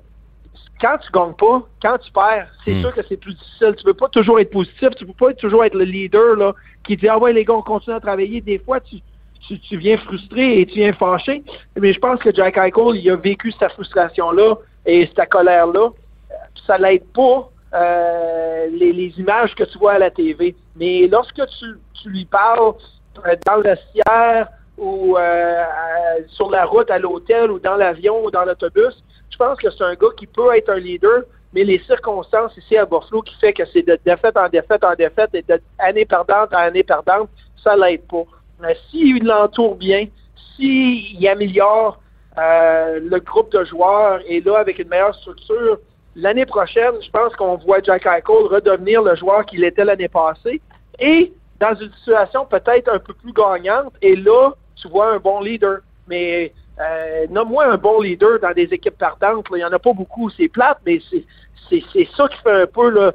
[0.80, 2.82] quand tu gagnes pas, quand tu perds, c'est hmm.
[2.82, 3.76] sûr que c'est plus difficile.
[3.78, 6.98] Tu veux pas toujours être positif, tu peux pas toujours être le leader là, qui
[6.98, 8.42] dit Ah ouais, les gars, on continue à travailler.
[8.42, 8.98] Des fois, tu,
[9.48, 11.44] tu, viens frustré et tu viens fâché.
[11.80, 15.90] Mais je pense que Jack Eichel, il a vécu cette frustration-là et cette colère-là.
[16.68, 20.56] Ça l'aide pas euh, les, images que tu vois à la TV.
[20.76, 22.74] Mais lorsque tu, lui parles
[23.46, 24.48] dans le vestiaire
[24.78, 25.64] ou euh,
[26.28, 29.84] sur la route à l'hôtel ou dans l'avion ou dans l'autobus, je pense que c'est
[29.84, 31.24] un gars qui peut être un leader,
[31.54, 34.96] mais les circonstances ici à Buffalo qui fait que c'est de défaite en défaite en
[34.96, 37.30] défaite et d'année perdante en année perdante,
[37.64, 38.24] ça l'aide pas.
[38.90, 40.08] S'il l'entoure bien,
[40.56, 42.00] s'il améliore
[42.38, 45.80] euh, le groupe de joueurs et là, avec une meilleure structure,
[46.16, 50.62] l'année prochaine, je pense qu'on voit Jack Eichel redevenir le joueur qu'il était l'année passée
[51.00, 53.94] et dans une situation peut-être un peu plus gagnante.
[54.02, 55.80] Et là, tu vois un bon leader.
[56.08, 59.46] Mais euh, nomme-moi un bon leader dans des équipes partantes.
[59.52, 61.26] Il n'y en a pas beaucoup, c'est plate, mais c'est
[62.16, 63.12] ça qui fait un peu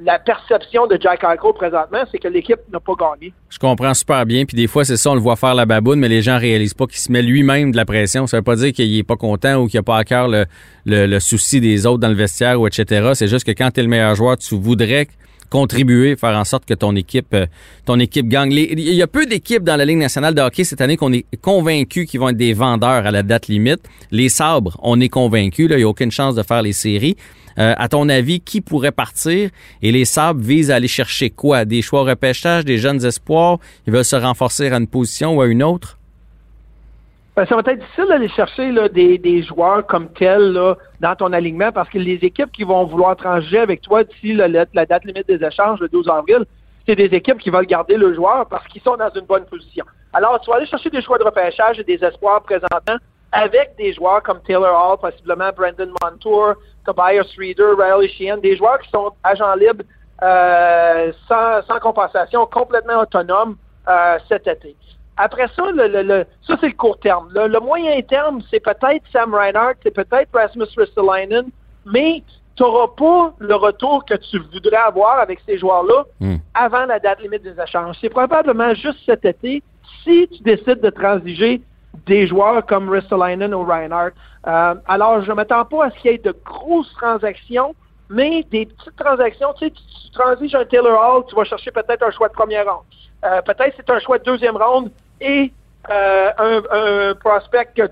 [0.00, 3.32] la perception de Jack Eichel présentement, c'est que l'équipe n'a pas gagné.
[3.50, 4.44] Je comprends super bien.
[4.44, 6.74] Puis des fois, c'est ça, on le voit faire la baboune, mais les gens réalisent
[6.74, 8.26] pas qu'il se met lui-même de la pression.
[8.26, 10.46] Ça veut pas dire qu'il est pas content ou qu'il a pas à cœur le,
[10.86, 13.10] le, souci des autres dans le vestiaire ou etc.
[13.14, 15.08] C'est juste que quand tu es le meilleur joueur, tu voudrais
[15.48, 17.46] contribuer, faire en sorte que ton équipe, euh,
[17.84, 18.52] ton équipe gagne.
[18.52, 21.24] Il y a peu d'équipes dans la Ligue nationale de hockey cette année qu'on est
[21.40, 23.80] convaincu qu'ils vont être des vendeurs à la date limite.
[24.10, 25.66] Les sabres, on est convaincu.
[25.70, 27.16] Il n'y a aucune chance de faire les séries.
[27.58, 29.50] Euh, à ton avis, qui pourrait partir?
[29.82, 31.64] Et les Sabres visent à aller chercher quoi?
[31.64, 33.58] Des choix au repêchage, des jeunes espoirs?
[33.86, 35.97] Ils veulent se renforcer à une position ou à une autre?
[37.38, 40.58] Ben, ça va être difficile d'aller chercher des, joueurs comme tels
[40.98, 44.48] dans ton alignement parce que les équipes qui vont vouloir trancher avec toi d'ici la,
[44.48, 46.44] date limite des échanges, le 12 avril,
[46.84, 49.84] c'est des équipes qui veulent garder le joueur parce qu'ils sont dans une bonne position.
[50.14, 52.96] Alors, tu vas aller chercher des choix de repêchage et des espoirs présentement
[53.30, 58.80] avec des joueurs comme Taylor Hall, possiblement Brandon Montour, Tobias Reader, Riley Sheehan, des joueurs
[58.80, 59.84] qui sont agents libres
[60.24, 63.54] euh, sans, sans, compensation, complètement autonomes
[63.88, 64.74] euh, cet été.
[65.18, 67.28] Après ça, le, le, ça c'est le court terme.
[67.34, 71.46] Le, moyen terme, c'est peut-être Sam Reinhardt, c'est peut-être Rasmus Ristolainen,
[71.84, 72.22] mais
[72.54, 76.36] tu n'auras pas le retour que tu voudrais avoir avec ces joueurs-là hmm.
[76.54, 77.96] avant la date limite des échanges.
[78.00, 79.62] C'est probablement juste cet été,
[80.04, 81.62] si tu décides de transiger
[82.06, 84.12] des joueurs comme Ristolainen ou Reinhardt.
[84.46, 87.74] Euh, alors, je ne m'attends pas à ce qu'il y ait de grosses transactions,
[88.08, 89.52] mais des petites transactions.
[89.54, 92.64] Tu sais, tu, transiges un Taylor Hall, tu vas chercher peut-être un choix de première
[92.64, 92.84] ronde.
[93.24, 95.52] Euh, peut-être c'est un choix de deuxième ronde et
[95.90, 97.86] euh, un, prospect que,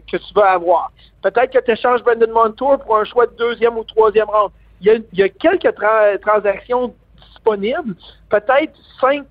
[0.00, 0.90] tu vas avoir.
[1.22, 4.52] Peut-être que tu échanges Brendan Montour pour un choix de deuxième ou troisième ronde.
[4.80, 5.74] Il y a, quelques
[6.22, 7.94] transactions disponibles,
[8.30, 9.24] peut-être cinq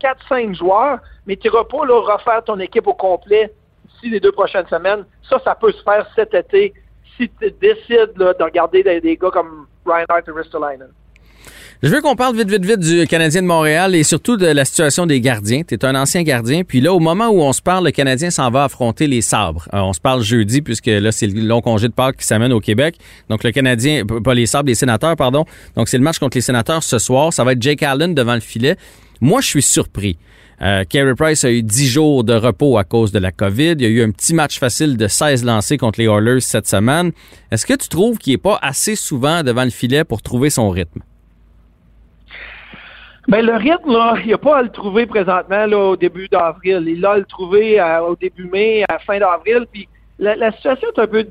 [0.00, 3.52] 4-5 joueurs, mais tu n'iras pas refaire ton équipe au complet
[3.84, 5.04] d'ici les deux prochaines semaines.
[5.28, 6.72] Ça, ça peut se faire cet été
[7.16, 10.88] si tu décides de regarder des, gars comme Reinhardt et Ristolainen.
[11.82, 14.66] Je veux qu'on parle vite, vite, vite du Canadien de Montréal et surtout de la
[14.66, 15.62] situation des gardiens.
[15.66, 16.62] Tu es un ancien gardien.
[16.62, 19.66] Puis là, au moment où on se parle, le Canadien s'en va affronter les sabres.
[19.72, 22.52] Euh, on se parle jeudi, puisque là, c'est le long congé de Pâques qui s'amène
[22.52, 22.96] au Québec.
[23.30, 25.46] Donc, le Canadien, pas les sabres, les sénateurs, pardon.
[25.74, 27.32] Donc, c'est le match contre les sénateurs ce soir.
[27.32, 28.76] Ça va être Jake Allen devant le filet.
[29.22, 30.18] Moi, je suis surpris.
[30.60, 33.76] Euh, Carey Price a eu 10 jours de repos à cause de la COVID.
[33.78, 36.68] Il y a eu un petit match facile de 16 lancés contre les Oilers cette
[36.68, 37.12] semaine.
[37.50, 40.68] Est-ce que tu trouves qu'il n'est pas assez souvent devant le filet pour trouver son
[40.68, 41.00] rythme?
[43.28, 46.28] Ben, le rythme, là, il n'y a pas à le trouver présentement là, au début
[46.28, 46.84] d'avril.
[46.86, 49.66] Il a le trouvé euh, au début mai, à fin d'avril.
[49.70, 51.26] Puis la, la, situation est un peu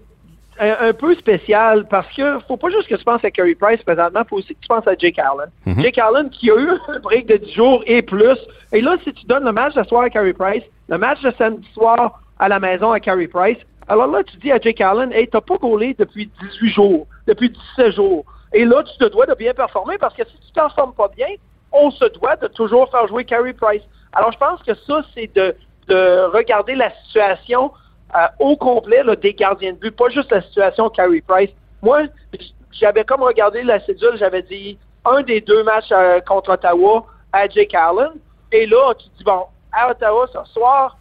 [0.60, 4.22] un, peu spécial parce que faut pas juste que tu penses à Curry Price présentement,
[4.30, 5.50] faut aussi que tu penses à Jake Allen.
[5.66, 5.82] Mhm.
[5.82, 8.38] Jake Allen qui a eu un break de 10 jours et plus.
[8.72, 11.32] Et là, si tu donnes le match ce soir à Curry Price, Le match de
[11.38, 13.58] samedi soir à la maison à Carey Price.
[13.88, 17.50] Alors là, tu dis à Jake Allen, hey, t'as pas gaulé depuis 18 jours, depuis
[17.78, 18.26] 17 jours.
[18.54, 21.10] Et là, tu te dois de bien performer parce que si tu t'en formes pas
[21.16, 21.28] bien,
[21.72, 23.84] on se doit de toujours faire jouer Carey Price.
[24.14, 25.56] Alors, je pense que ça, c'est de,
[25.88, 27.72] de regarder la situation
[28.16, 31.52] euh, au complet des gardiens de but, pas juste la situation Carey Price.
[31.82, 32.04] Moi,
[32.72, 37.48] j'avais comme regardé la cédule, j'avais dit un des deux matchs euh, contre Ottawa à
[37.48, 38.14] Jake Allen.
[38.52, 40.98] Et là, tu dis, bon, à Ottawa ce soir,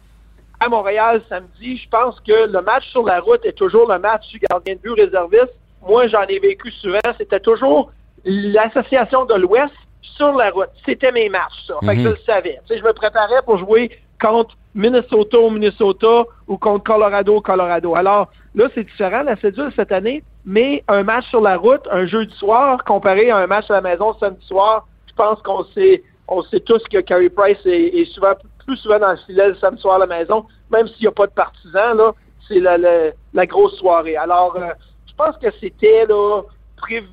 [0.59, 4.27] à Montréal samedi, je pense que le match sur la route est toujours le match
[4.27, 5.53] du gardien de but réserviste.
[5.87, 6.99] Moi, j'en ai vécu souvent.
[7.17, 7.91] C'était toujours
[8.25, 9.73] l'association de l'Ouest
[10.15, 10.69] sur la route.
[10.85, 11.75] C'était mes matchs, ça.
[11.85, 12.59] Fait que je le savais.
[12.67, 13.91] Tu sais, je me préparais pour jouer
[14.21, 17.95] contre Minnesota au Minnesota ou contre Colorado au Colorado.
[17.95, 22.05] Alors, là, c'est différent, la cédule cette année, mais un match sur la route, un
[22.05, 26.03] jeudi soir, comparé à un match à la maison samedi soir, je pense qu'on sait,
[26.27, 28.33] on sait tous que Carey Price est, souvent
[28.65, 31.11] plus souvent dans le filet le samedi soir à la maison, même s'il n'y a
[31.11, 32.13] pas de partisans, là,
[32.47, 34.15] c'est la, la, grosse soirée.
[34.15, 34.69] Alors, euh,
[35.07, 36.41] je pense que c'était là
[36.77, 37.07] prévu,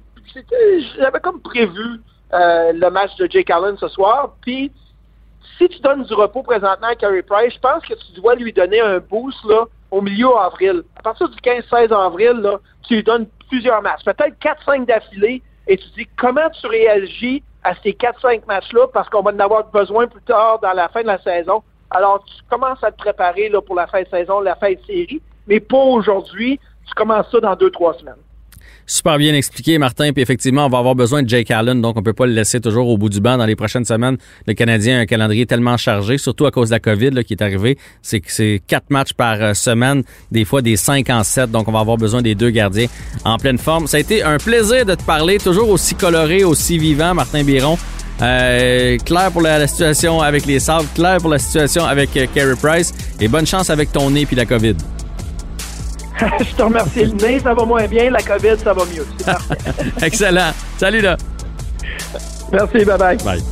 [0.99, 2.01] j'avais comme prévu
[2.33, 4.73] euh, le match de Jake Allen ce soir, puis
[5.59, 8.53] si tu donnes du repos présentement à Carey Price, je pense que tu dois lui
[8.53, 10.83] donner un boost là, au milieu avril.
[10.97, 15.87] À partir du 15-16 avril, tu lui donnes plusieurs matchs, peut-être 4-5 d'affilée, et tu
[15.97, 20.23] dis comment tu réagis à ces 4-5 matchs-là, parce qu'on va en avoir besoin plus
[20.23, 21.63] tard dans la fin de la saison.
[21.91, 25.23] Alors, tu commences à te préparer pour la fin de saison, la fin de série,
[25.47, 26.61] mais pas aujourd'hui.
[26.87, 28.15] Tu commences ça dans 2-3 semaines.
[28.89, 30.13] Super bien expliqué, Martin.
[30.13, 32.61] Puis effectivement, on va avoir besoin de Jake Allen, donc on peut pas le laisser
[32.61, 34.17] toujours au bout du banc dans les prochaines semaines.
[34.47, 37.33] Le Canadien a un calendrier tellement chargé, surtout à cause de la COVID là, qui
[37.33, 37.79] est arrivé.
[38.01, 41.51] C'est que c'est quatre matchs par euh, semaine, des fois des cinq en sept.
[41.51, 42.87] Donc on va avoir besoin des deux gardiens
[43.25, 43.89] en pleine forme.
[43.89, 47.77] Ça a été un plaisir de te parler, toujours aussi coloré, aussi vivant, Martin Biron.
[48.23, 52.55] Euh, clair pour la, situation avec les sables, clair pour la situation avec euh, Carey
[52.61, 54.77] Price et bonne chance avec ton nez puis la COVID.
[56.41, 57.05] je te remercie.
[57.05, 58.11] Le nez, ça va moins bien.
[58.11, 59.07] La COVID, ça va mieux.
[60.03, 60.53] Excellent.
[60.79, 61.17] Salut, là.
[62.53, 62.79] Merci.
[62.79, 63.23] Bye-bye.
[63.23, 63.43] Bye.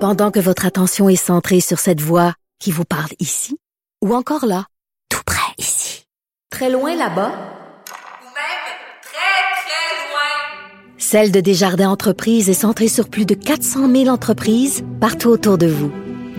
[0.00, 3.56] Pendant que votre attention est centrée sur cette voix qui vous parle ici,
[4.04, 4.66] ou encore là,
[5.08, 6.06] tout près ici,
[6.50, 8.62] très loin là-bas, ou même
[9.00, 14.84] très, très loin, Celle de Desjardins Entreprises est centrée sur plus de 400 000 entreprises
[15.00, 15.92] partout autour de vous.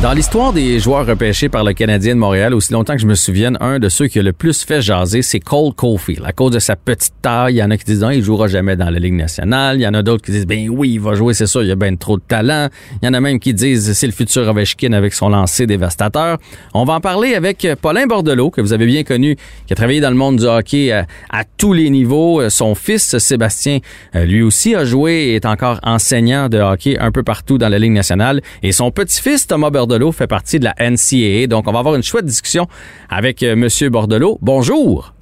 [0.00, 3.14] Dans l'histoire des joueurs repêchés par le Canadien de Montréal, aussi longtemps que je me
[3.14, 6.22] souvienne, un de ceux qui a le plus fait jaser, c'est Cole Caulfield.
[6.24, 8.48] À cause de sa petite taille, il y en a qui disent non, il jouera
[8.48, 9.76] jamais dans la Ligue nationale.
[9.76, 11.70] Il y en a d'autres qui disent ben oui, il va jouer, c'est sûr, il
[11.70, 12.68] a bien trop de talent.
[13.00, 16.38] Il y en a même qui disent c'est le futur Ovechkin avec son lancer dévastateur.
[16.74, 20.00] On va en parler avec Paulin Bordelot, que vous avez bien connu, qui a travaillé
[20.00, 22.48] dans le monde du hockey à, à tous les niveaux.
[22.48, 23.78] Son fils Sébastien,
[24.16, 27.68] euh, lui aussi a joué et est encore enseignant de hockey un peu partout dans
[27.68, 28.40] la Ligue nationale.
[28.64, 31.48] Et son petit-fils Thomas Bordelot fait partie de la NCAA.
[31.48, 32.68] Donc, on va avoir une chouette discussion
[33.10, 34.38] avec euh, Monsieur Bordelot.
[34.40, 35.12] Bonjour.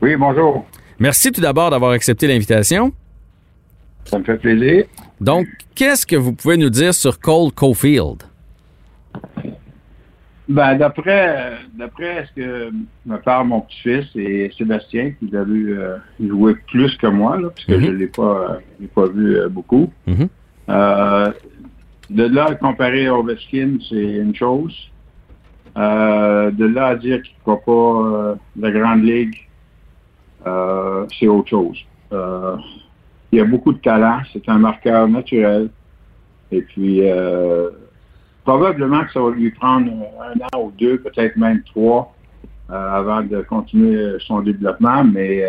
[0.00, 0.64] Oui, bonjour.
[1.00, 2.92] Merci tout d'abord d'avoir accepté l'invitation.
[4.04, 4.84] Ça me fait plaisir.
[5.20, 8.22] Donc, qu'est-ce que vous pouvez nous dire sur Cole Caulfield?
[10.48, 12.70] Ben, d'après, d'après ce que
[13.06, 17.48] me parle mon petit-fils et Sébastien, qui a vu euh, jouer plus que moi, là,
[17.48, 18.60] parce que je ne l'ai pas,
[19.12, 19.90] vu euh, beaucoup.
[20.06, 20.28] Mhm.
[20.68, 21.32] Euh,
[22.10, 24.90] de là à comparer à Ovechkin, c'est une chose.
[25.76, 29.36] Euh, de là à dire qu'il ne fera pas euh, la Grande Ligue,
[30.46, 31.78] euh, c'est autre chose.
[33.32, 35.68] Il a beaucoup de talent, c'est un marqueur naturel.
[36.52, 37.02] Et puis,
[38.44, 42.14] probablement que ça va lui prendre un an ou deux, peut-être même trois,
[42.68, 45.02] avant de continuer son développement.
[45.02, 45.42] Mais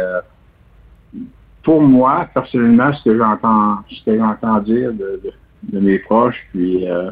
[1.62, 5.22] pour moi, personnellement, ce que j'entends, ce que j'entends dire de-
[5.72, 7.12] de mes proches, puis euh,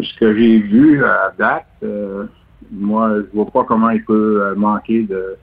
[0.00, 2.24] ce que j'ai vu à date, euh,
[2.70, 5.36] moi, je vois pas comment il peut euh, manquer de,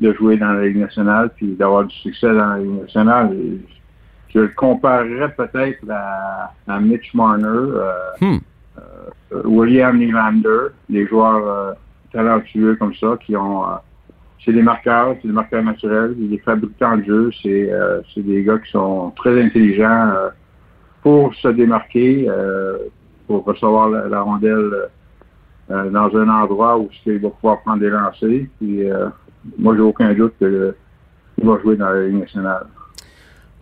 [0.00, 3.34] de jouer dans la Ligue nationale puis d'avoir du succès dans la Ligue nationale.
[3.34, 3.58] Et
[4.28, 8.38] je le comparerais peut-être à, à Mitch Marner, euh, Hmm.
[9.44, 11.76] William Nylander, des joueurs
[12.12, 13.64] talentueux comme ça qui ont
[14.44, 18.42] c'est des marqueurs, c'est des marqueurs naturels, des fabricants de jeu, c'est euh, c'est des
[18.42, 20.30] gars qui sont très intelligents euh,
[21.02, 22.78] pour se démarquer, euh,
[23.26, 24.88] pour recevoir la, rondelle
[25.70, 28.46] euh, dans un endroit où il va pouvoir prendre des lancers.
[28.58, 29.08] Puis euh,
[29.58, 30.74] moi, j'ai aucun doute qu'il
[31.42, 32.66] va jouer dans la Ligue nationale.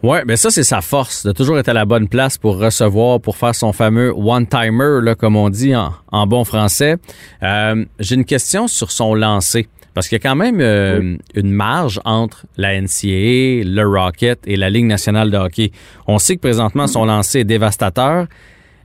[0.03, 3.21] Ouais, mais ça, c'est sa force, de toujours être à la bonne place pour recevoir,
[3.21, 6.99] pour faire son fameux one-timer, comme on dit en, en bon français.
[7.43, 9.67] Euh, J'ai une question sur son lancer.
[9.99, 14.55] Parce qu'il y a quand même euh, une marge entre la NCAA, le Rocket et
[14.55, 15.73] la Ligue nationale de hockey.
[16.07, 18.29] On sait que présentement, son lancer est dévastateur.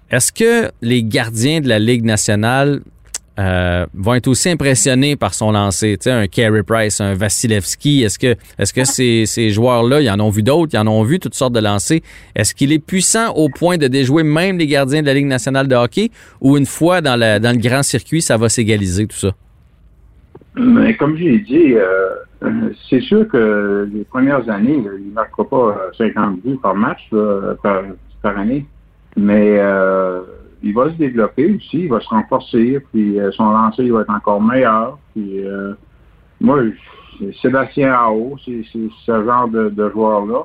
[0.09, 2.81] Est-ce que les gardiens de la Ligue nationale
[3.37, 5.97] euh, vont être aussi impressionnés par son lancer?
[5.99, 10.09] Tu sais, un Carey Price, un Vasilevski, est-ce que, est-ce que ces, ces joueurs-là, ils
[10.09, 11.99] en ont vu d'autres, ils en ont vu toutes sortes de lancers.
[12.35, 15.67] Est-ce qu'il est puissant au point de déjouer même les gardiens de la Ligue nationale
[15.67, 16.09] de hockey?
[16.41, 19.35] Ou une fois dans, la, dans le grand circuit, ça va s'égaliser tout ça?
[20.55, 22.15] Mais comme j'ai dit, euh,
[22.89, 27.55] c'est sûr que les premières années, il ne marquera pas 50 buts par match là,
[27.61, 27.81] par,
[28.21, 28.65] par, année.
[29.15, 30.21] Mais euh,
[30.63, 34.01] il va se développer aussi, il va se renforcer, puis euh, son lancer il va
[34.01, 34.97] être encore meilleur.
[35.13, 35.73] Puis euh,
[36.39, 36.61] moi,
[37.41, 38.63] Sébastien Ao, c'est
[39.05, 40.43] ce genre de, de joueurs-là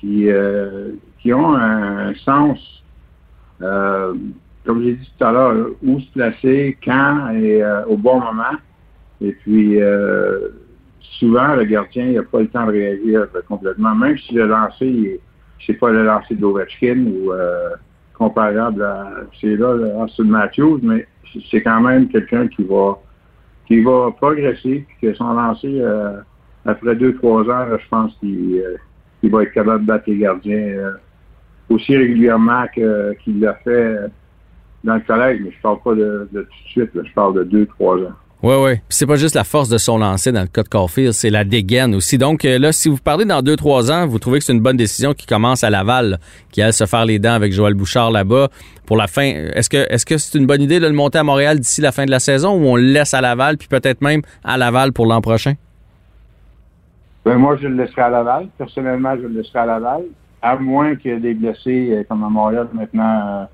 [0.00, 2.58] qui, euh, qui ont un, sens,
[3.58, 8.56] comme j'ai dit tout à l'heure, où se placer, quand et au bon moment.
[9.20, 10.48] Et puis, euh,
[11.18, 15.20] souvent, le gardien, n'a pas le temps de réagir complètement, même si le lancer,
[15.66, 17.70] c'est pas le lancer d'Ovechkin ou euh,
[18.14, 19.08] comparable à,
[19.40, 21.06] c'est là, le lancer de Matthews, mais
[21.50, 22.98] c'est quand même quelqu'un qui va
[23.66, 26.20] qui va progresser, puis que son lancer, euh,
[26.64, 28.62] après deux, trois ans, je pense qu'il
[29.22, 30.94] il va être capable de battre les gardiens
[31.68, 33.98] aussi régulièrement qu'il l'a fait
[34.84, 37.66] dans le collège, mais je parle pas de, tout de suite, je parle de deux,
[37.66, 38.14] trois ans.
[38.40, 38.72] Oui, oui.
[38.88, 41.42] C'est pas juste la force de son lancer dans le cas de Caulfield, c'est la
[41.42, 42.18] dégaine aussi.
[42.18, 44.60] Donc euh, là, si vous parlez dans deux, trois ans, vous trouvez que c'est une
[44.60, 46.20] bonne décision qui commence à Laval,
[46.52, 48.48] qui allait se faire les dents avec Joël Bouchard là-bas
[48.86, 49.24] pour la fin.
[49.24, 51.90] Est-ce que est-ce que c'est une bonne idée de le monter à Montréal d'ici la
[51.90, 54.92] fin de la saison ou on le laisse à Laval, puis peut-être même à Laval
[54.92, 55.54] pour l'an prochain?
[57.24, 58.48] Ben, moi, je le laisserai à Laval.
[58.56, 60.02] Personnellement, je le laisserai à Laval.
[60.40, 63.48] À moins qu'il y ait des blessés euh, comme à Montréal maintenant.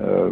[0.00, 0.30] Euh,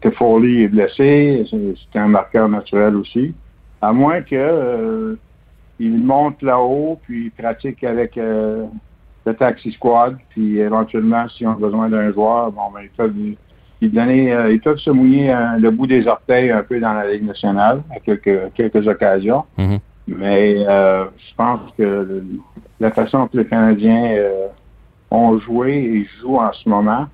[0.00, 3.34] Toffoli est blessé, c'est un marqueur naturel aussi.
[3.80, 5.14] À moins que euh,
[5.78, 8.66] il monte là-haut, puis il pratique avec euh,
[9.24, 13.14] le taxi squad, puis éventuellement, s'ils ont besoin d'un joueur, bon, ben, ils peuvent,
[13.80, 16.92] ils, donner, euh, ils peuvent se mouiller euh, le bout des orteils un peu dans
[16.92, 19.44] la Ligue nationale à quelques, quelques occasions.
[19.56, 19.78] Mhm.
[20.08, 22.24] Mais je pense que le-
[22.80, 24.16] la façon que les Canadiens
[25.10, 27.06] ont joué et jouent en ce moment,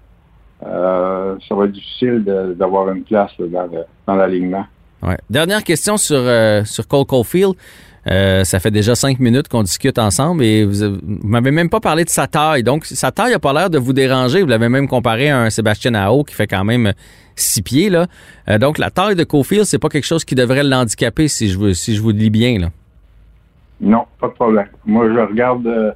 [0.65, 2.25] euh, ça va être difficile
[2.57, 3.67] d'avoir une place là,
[4.07, 4.65] dans, l'alignement.
[5.03, 5.19] Ouais.
[5.29, 7.55] Dernière question sur, euh, sur Cole Caulfield.
[8.09, 11.81] Euh, ça fait déjà cinq minutes qu'on discute ensemble et vous, vous m'avez même pas
[11.81, 12.63] parlé de sa taille.
[12.63, 14.43] Donc, sa taille n'a pas l'air de vous déranger.
[14.43, 16.93] Vous l'avez même comparé à un Sébastien Ao qui fait quand même
[17.35, 17.91] six pieds.
[17.91, 18.07] Là.
[18.49, 21.59] Euh, donc, la taille de Caulfield, c'est pas quelque chose qui devrait l'handicaper si je,
[21.59, 22.61] vous- si je vous lis bien.
[22.61, 22.71] Là.
[23.81, 24.69] Non, pas de problème.
[24.87, 25.95] Moi, je regarde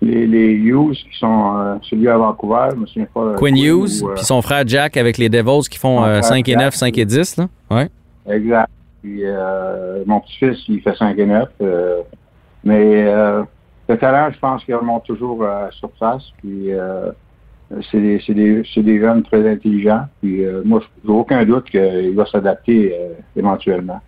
[0.00, 3.20] les, les Hughes qui sont euh, celui à Vancouver, je me souviens pas.
[3.20, 6.24] euh, Quinn Hughes, euh, puis son frère Jack avec les Devils qui font euh, frère
[6.24, 6.60] 5 et Jack.
[6.62, 7.36] 9, 5 et 10.
[7.38, 7.48] Là.
[7.70, 7.88] Ouais.
[8.28, 8.68] Exact.
[9.02, 11.48] Puis euh, mon petit-fils, il fait 5 et 9.
[11.62, 12.00] euh,
[12.64, 13.42] mais euh,
[13.88, 16.24] le talent, je pense qu'il remonte toujours à la surface.
[16.38, 17.10] Puis euh,
[17.90, 20.02] c'est des, c'est des, c'est des jeunes très intelligents.
[20.20, 24.00] Puis euh, moi, j'ai aucun doute qu'il va s'adapter euh, éventuellement.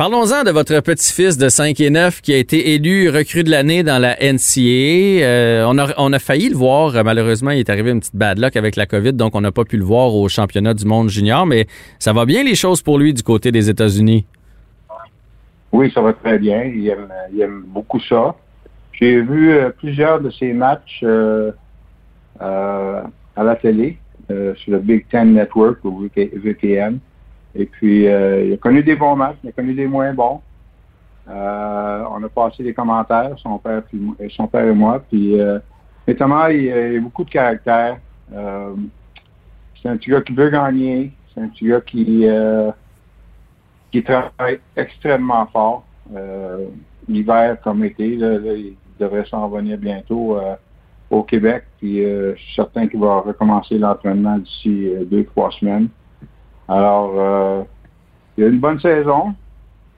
[0.00, 3.82] Parlons-en de votre petit-fils de 5 et 9 qui a été élu recrue de l'année
[3.82, 5.22] dans la NCAA.
[5.22, 5.66] Euh,
[5.98, 7.04] on, a, failli le voir.
[7.04, 9.66] Malheureusement, il est arrivé une petite bad luck avec la COVID, donc on n'a pas
[9.66, 11.66] pu le voir au championnat du monde junior, mais
[11.98, 14.24] ça va bien les choses pour lui du côté des États-Unis?
[15.70, 16.62] Oui, ça va très bien.
[16.62, 18.36] Il aime, beaucoup ça.
[18.92, 21.52] J'ai vu euh, plusieurs de ses matchs euh,
[22.40, 23.04] à
[23.36, 23.98] la télé,
[24.28, 27.00] sur le Big Ten Network ou VPN.
[27.54, 30.40] Et puis, euh, il a connu des bons matchs, il a connu des moins bons.
[31.28, 33.82] Euh, on a passé des commentaires, son père,
[34.30, 35.02] son père et moi.
[35.08, 35.58] Puis, euh,
[36.06, 37.98] notamment, il, il a beaucoup de caractère.
[38.32, 38.74] Euh,
[39.80, 41.12] c'est un petit gars qui veut gagner.
[41.34, 42.70] C'est un petit gars qui, euh,
[43.90, 45.84] qui travaille extrêmement fort.
[46.14, 46.66] Euh,
[47.08, 50.54] L'hiver comme été, il devrait s'en revenir bientôt euh,
[51.10, 51.64] au Québec.
[51.78, 55.88] Puis euh, je suis certain qu'il va recommencer l'entraînement d'ici euh, deux, trois semaines.
[56.70, 57.62] Alors, euh,
[58.38, 59.34] il y a une bonne saison.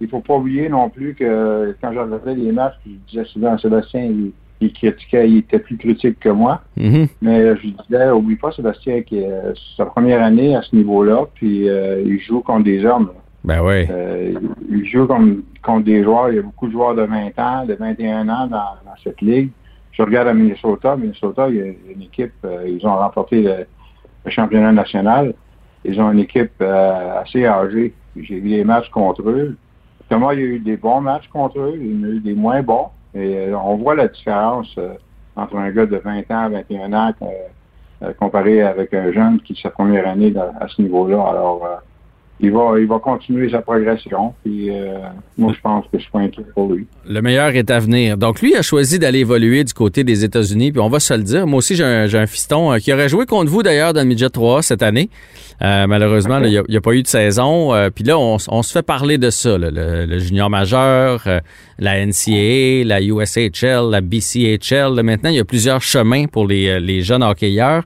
[0.01, 3.53] Il faut pas oublier non plus que quand je regardais les matchs, je disais souvent
[3.53, 6.63] à Sébastien, il, il critiquait, il était plus critique que moi.
[6.77, 7.09] Mhm.
[7.21, 11.27] Mais je lui disais, oublie pas Sébastien qui est sa première année à ce niveau-là,
[11.35, 13.09] puis euh, il joue contre des hommes.
[13.15, 13.21] là.
[13.45, 13.87] Ben oui.
[13.91, 14.35] Euh,
[14.71, 17.75] il joue contre des joueurs, il y a beaucoup de joueurs de 20 ans, de
[17.75, 19.51] 21 ans dans, dans cette ligue.
[19.91, 23.67] Je regarde à Minnesota, Minnesota, il y a une équipe, euh, ils ont remporté le,
[24.25, 25.35] le championnat national.
[25.85, 27.95] Ils ont une équipe euh, assez âgée.
[28.17, 29.57] J'ai vu des matchs contre eux.
[30.09, 32.21] Thomas, il y a eu des bons matchs contre eux, il y en a eu
[32.21, 32.89] des moins bons.
[33.15, 34.95] Et euh, on voit la différence euh,
[35.37, 37.27] entre un gars de 20 ans, 21 ans, euh,
[38.03, 41.23] euh, comparé avec un jeune qui sa première année à ce niveau-là.
[41.23, 41.67] Alors,
[42.43, 44.35] il va, il va continuer sa progression.
[44.45, 44.99] Puis, euh,
[45.39, 46.89] moi, je pense que je suis pas inquiet pour lui.
[47.09, 48.19] Le meilleur est à venir.
[48.19, 51.23] Donc, lui a choisi d'aller évoluer du côté des États-Unis, puis on va se le
[51.23, 51.47] dire.
[51.47, 54.09] Moi aussi, j'ai un, un fiston euh, qui aurait joué contre vous, d'ailleurs, dans le
[54.09, 55.09] Midget 3 cette année.
[55.63, 57.71] Euh, malheureusement, là, il n'y a, pas eu de saison.
[57.95, 61.25] Puis là, on, se fait parler de ça, là, le, junior majeur,
[61.79, 65.01] la NCAA, la USHL, la BCHL.
[65.05, 67.85] Maintenant, il y a plusieurs chemins pour les, les jeunes hockeyeurs.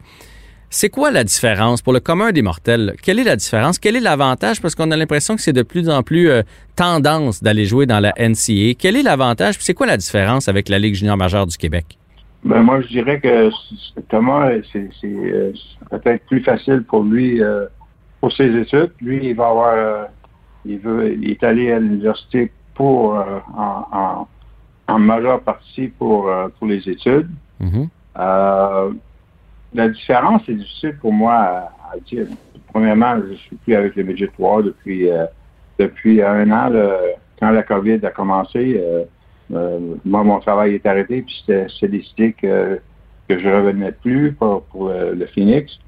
[0.69, 2.95] C'est quoi la différence pour le commun des mortels?
[3.03, 3.79] Quelle est la différence?
[3.79, 4.61] Quel est l'avantage?
[4.61, 6.43] Parce qu'on a l'impression que c'est de plus en plus euh,
[6.75, 8.75] tendance d'aller jouer dans la NCA.
[8.79, 9.57] Quel est l'avantage?
[9.57, 11.99] Puis c'est quoi la différence avec la Ligue junior majeure du Québec?
[12.45, 13.51] Ben moi, je dirais que
[14.09, 15.53] Thomas, c'est euh,
[15.91, 17.67] peut-être plus facile pour lui euh,
[18.21, 18.93] pour ses études.
[19.01, 20.09] Lui, il va avoir,
[20.65, 24.29] il veut, il est allé à l'université pour en, en,
[24.89, 27.31] en majeure partie pour pour les études.
[27.61, 27.89] Mhm.
[28.19, 28.91] Euh,
[29.77, 31.71] la différence, c'est difficile pour moi à,
[32.07, 32.27] dire.
[32.73, 35.27] Premièrement, je suis plus avec le Midget 3 depuis euh,
[35.79, 36.71] depuis un an.
[37.39, 39.05] quand la COVID a commencé, euh,
[39.53, 42.81] euh, moi, mon travail est arrêté, puis c'était décidé que,
[43.29, 45.79] que je revenais plus pour, le Phoenix.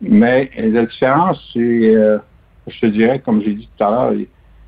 [0.00, 1.94] Mais la différence, c'est,
[2.66, 4.12] je te dirais, comme j'ai dit tout à l'heure,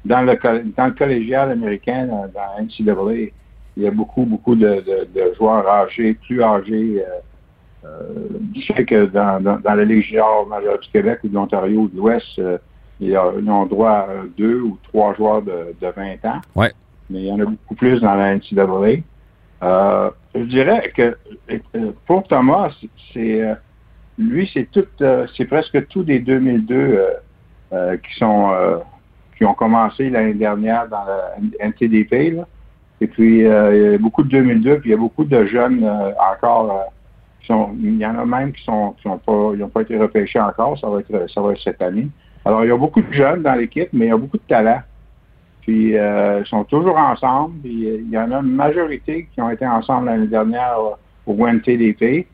[0.04, 3.30] dans le, dans le collégial américain, dans, dans NCAA,
[3.76, 4.82] il y a beaucoup, beaucoup de,
[5.14, 7.04] de- joueurs âgés, plus âgés.
[8.54, 11.80] Je sais que dans, dans, dans la Ligue junior majeure du Québec ou de l'Ontario
[11.82, 12.58] ou de l'Ouest, euh,
[13.00, 14.08] ils ont droit à
[14.38, 16.40] deux ou trois joueurs de, de 20 ans.
[16.54, 16.72] Ouais.
[17.10, 19.02] Mais il y en a beaucoup plus dans la NCAA.
[19.62, 21.16] Euh, je dirais que
[21.50, 22.70] euh, pour Thomas,
[23.12, 23.54] c'est- euh,
[24.18, 27.10] lui, c'est tout, euh, c'est presque tous des 2002 euh,
[27.72, 28.78] euh, qui sont euh,
[29.36, 32.30] qui ont commencé l'année dernière dans la NTDP.
[32.34, 32.46] Là.
[33.02, 35.44] Et puis euh, il y a beaucoup de 2002, puis il y a beaucoup de
[35.44, 36.84] jeunes euh, encore.
[37.46, 39.96] Sont, il y en a même qui sont qui ont pas ils ont pas été
[39.96, 40.78] repêchés encore.
[40.78, 42.08] Ça va être ça va être cette année.
[42.44, 44.46] Alors il y a beaucoup de jeunes dans l'équipe, mais il y a beaucoup de
[44.48, 44.80] talent.
[45.62, 47.54] Puis euh, ils sont toujours ensemble.
[47.62, 50.76] Puis il y en a une majorité qui ont été ensemble l'année dernière
[51.26, 52.26] au NTDP.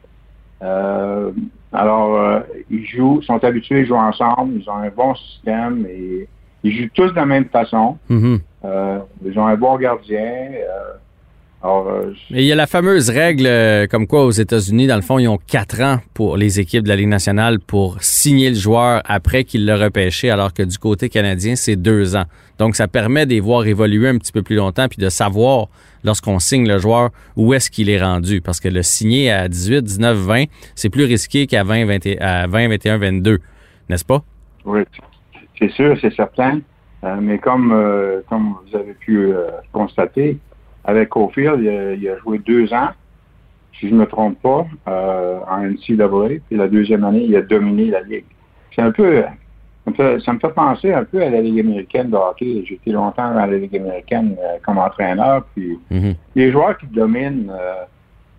[0.62, 1.32] Euh,
[1.72, 2.40] alors, euh,
[2.70, 6.28] ils jouent, sont habitués à jouer ensemble, ils ont un bon système et
[6.62, 7.98] ils jouent tous de la même façon.
[8.08, 8.40] Mhm.
[8.64, 10.50] Euh, ils ont un bon gardien.
[11.64, 14.86] Euh, alors, euh, Mais il y a la fameuse règle euh, comme quoi aux États-Unis,
[14.86, 18.02] dans le fond, ils ont quatre ans pour les équipes de la Ligue nationale pour
[18.02, 22.24] signer le joueur après qu'il l'a repêché, alors que du côté canadien, c'est deux ans.
[22.58, 25.68] Donc, ça permet de les voir évoluer un petit peu plus longtemps puis de savoir,
[26.04, 28.40] lorsqu'on signe le joueur, où est-ce qu'il est rendu.
[28.40, 30.44] Parce que le signer à 18, 19, 20,
[30.74, 33.38] c'est plus risqué qu'à 20, 20, et- à 20, 21, 22.
[33.88, 34.22] N'est-ce pas?
[34.64, 34.82] oui,
[35.58, 36.60] c'est sûr, c'est certain.
[37.04, 37.74] Euh, mais comme,
[38.28, 39.32] comme vous avez pu
[39.72, 40.38] constater,
[40.84, 42.88] avec Cofield, il a, il a joué deux ans,
[43.78, 46.40] si je ne me trompe pas, euh, en NCAA.
[46.48, 48.24] Puis la deuxième année, il a dominé la Ligue.
[48.74, 51.60] C'est un peu, ça me, fait, ça me fait penser un peu à la Ligue
[51.60, 52.64] américaine de hockey.
[52.66, 55.44] J'ai été longtemps dans la Ligue américaine euh, comme entraîneur.
[55.54, 56.14] Puis Mhm.
[56.34, 57.84] les joueurs qui dominent, euh,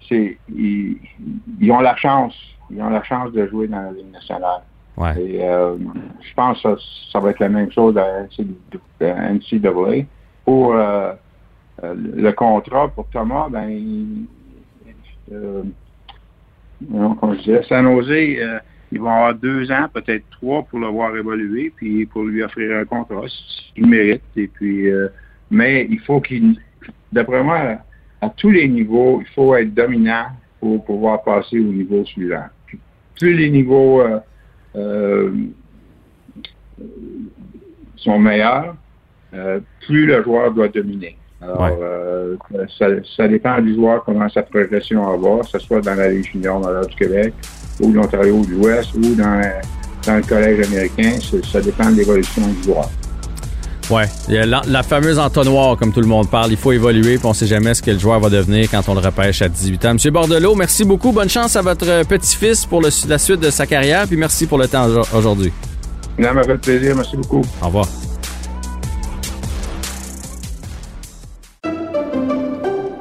[0.10, 0.98] c'est ils,
[1.62, 2.36] ils ont la chance.
[2.70, 4.62] Ils ont la chance de jouer dans la Ligue nationale.
[4.98, 5.20] Ouais.
[5.20, 6.84] Et je pense que ça,
[7.14, 8.28] ça va être la même chose à
[9.02, 10.06] NCAA.
[10.46, 10.76] Pour
[11.82, 14.28] euh, le contrat pour Thomas, ben,
[15.32, 15.64] euh,
[16.82, 18.60] je dirais, San euh,
[18.92, 22.78] il va avoir deux ans, peut-être trois, pour le voir évoluer, puis pour lui offrir
[22.78, 24.22] un contrat, s'il mérite.
[24.36, 25.08] Et puis, euh,
[25.50, 26.60] mais il faut qu'il,
[27.12, 27.78] d'après moi,
[28.22, 30.28] à tous les niveaux, il faut être dominant
[30.60, 32.46] pour pouvoir passer au niveau suivant.
[33.20, 34.04] Plus les niveaux
[37.96, 38.76] sont meilleurs,
[39.82, 41.18] plus le joueur doit dominer.
[41.44, 41.78] Alors, Ouais.
[41.82, 42.36] euh,
[42.80, 42.86] ça,
[43.18, 46.60] ça dépend du joueur comment sa progression va, que ce soit dans la Ligue junior
[46.60, 47.34] majeure du Québec,
[47.82, 49.42] ou l'Ontario ou de l'Ouest, ou dans,
[50.08, 51.14] dans le collège américain.
[51.52, 52.90] Ça dépend de l'évolution du joueur.
[53.92, 56.52] Ouais, il y a la, la fameuse entonnoir, comme tout le monde parle.
[56.52, 58.94] Il faut évoluer, puis on sait jamais ce que le joueur va devenir quand on
[58.94, 59.94] le repêche à 18 ans.
[59.96, 61.12] Monsieur Bordelot, merci beaucoup.
[61.12, 64.58] Bonne chance à votre petit-fils pour le- la suite de sa carrière, puis merci pour
[64.58, 65.52] le temps au- aujourd'hui.
[66.18, 66.96] Ça m'a fait plaisir.
[66.96, 67.42] Merci beaucoup.
[67.62, 67.88] Au revoir.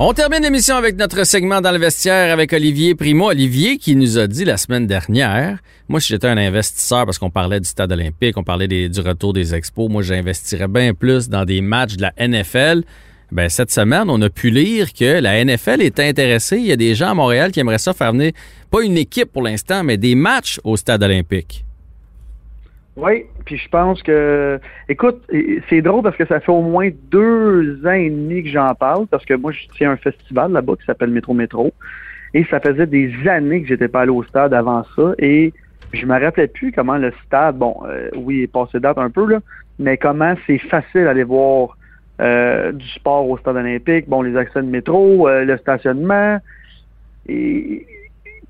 [0.00, 3.30] On termine l'émission avec notre segment dans le vestiaire avec Olivier Primo.
[3.30, 7.30] Olivier qui nous a dit la semaine dernière, moi si j'étais un investisseur parce qu'on
[7.30, 11.44] parlait du stade olympique, on parlait du retour des expos, moi j'investirais bien plus dans
[11.44, 12.84] des matchs de la NFL.
[13.32, 16.58] Ben, cette semaine, on a pu lire que la NFL est intéressée.
[16.58, 18.30] Il y a des gens à Montréal qui aimeraient ça faire venir,
[18.70, 21.64] pas une équipe pour l'instant, mais des matchs au stade olympique.
[23.00, 25.22] Oui, puis je pense que, écoute,
[25.68, 29.06] c'est drôle parce que ça fait au moins deux ans et demi que j'en parle,
[29.06, 31.72] parce que moi, je tiens un festival là-bas qui s'appelle Métro Métro,
[32.34, 35.52] et ça faisait des années que j'étais pas allé au stade avant ça, et
[35.92, 39.10] je me rappelais plus comment le stade, bon, euh, oui, il est passé date un
[39.10, 39.38] peu, là,
[39.78, 41.76] mais comment c'est facile d'aller voir
[42.20, 46.38] euh, du sport au stade olympique, bon, les accès de métro, euh, le stationnement,
[47.28, 47.86] et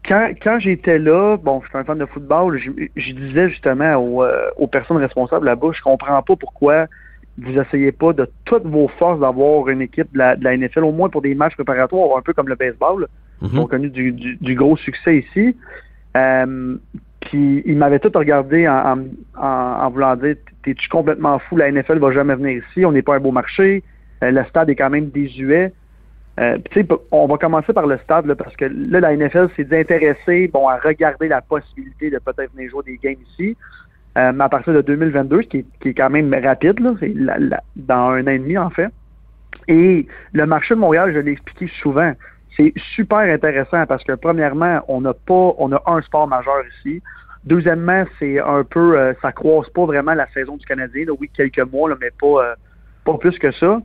[0.08, 3.96] quand, quand j'étais là, bon, je suis un fan de football, je, je disais justement
[3.96, 6.86] aux, euh, aux personnes responsables là-bas, je comprends pas pourquoi
[7.36, 10.84] vous essayez pas de toutes vos forces d'avoir une équipe de la, de la NFL,
[10.84, 13.06] au moins pour des matchs préparatoires, un peu comme le baseball,
[13.40, 15.56] qui ont connu du, du, du gros succès ici.
[16.16, 16.76] Euh,
[17.20, 18.98] puis ils m'avaient tout regardé en, en,
[19.40, 20.34] en, en voulant dire
[20.64, 23.84] T'es-tu complètement fou, la NFL va jamais venir ici, on n'est pas un beau marché,
[24.24, 25.72] euh, le stade est quand même désuet.
[26.38, 26.58] Euh,
[27.10, 30.78] on va commencer par le stade parce que là, la NFL s'est intéressée bon, à
[30.78, 33.56] regarder la possibilité de peut-être venir jouer des games ici.
[34.16, 37.60] Euh, mais à partir de 2022, ce qui est, qui est quand même rapide, là,
[37.76, 38.88] dans un an et demi en fait.
[39.66, 42.12] Et le marché de Montréal, je l'ai expliqué souvent,
[42.56, 47.02] c'est super intéressant parce que premièrement, on n'a pas, on a un sport majeur ici.
[47.44, 51.06] Deuxièmement, c'est un peu, euh, ça croise pas vraiment la saison du Canadien.
[51.20, 52.54] oui, quelques mois, mais pas, euh,
[53.04, 53.80] pas plus que ça.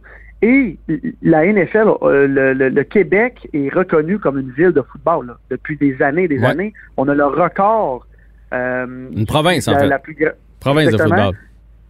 [0.46, 0.78] Et
[1.22, 5.38] la NFL, euh, le, le- le Québec est reconnu comme une ville de football là.
[5.50, 6.48] depuis des années, des Ouais.
[6.48, 6.74] années.
[6.98, 8.06] On a le record.
[8.54, 8.86] euh,
[9.16, 9.88] Une province, en la, fait.
[9.88, 10.18] la plus
[10.60, 11.34] Province de football.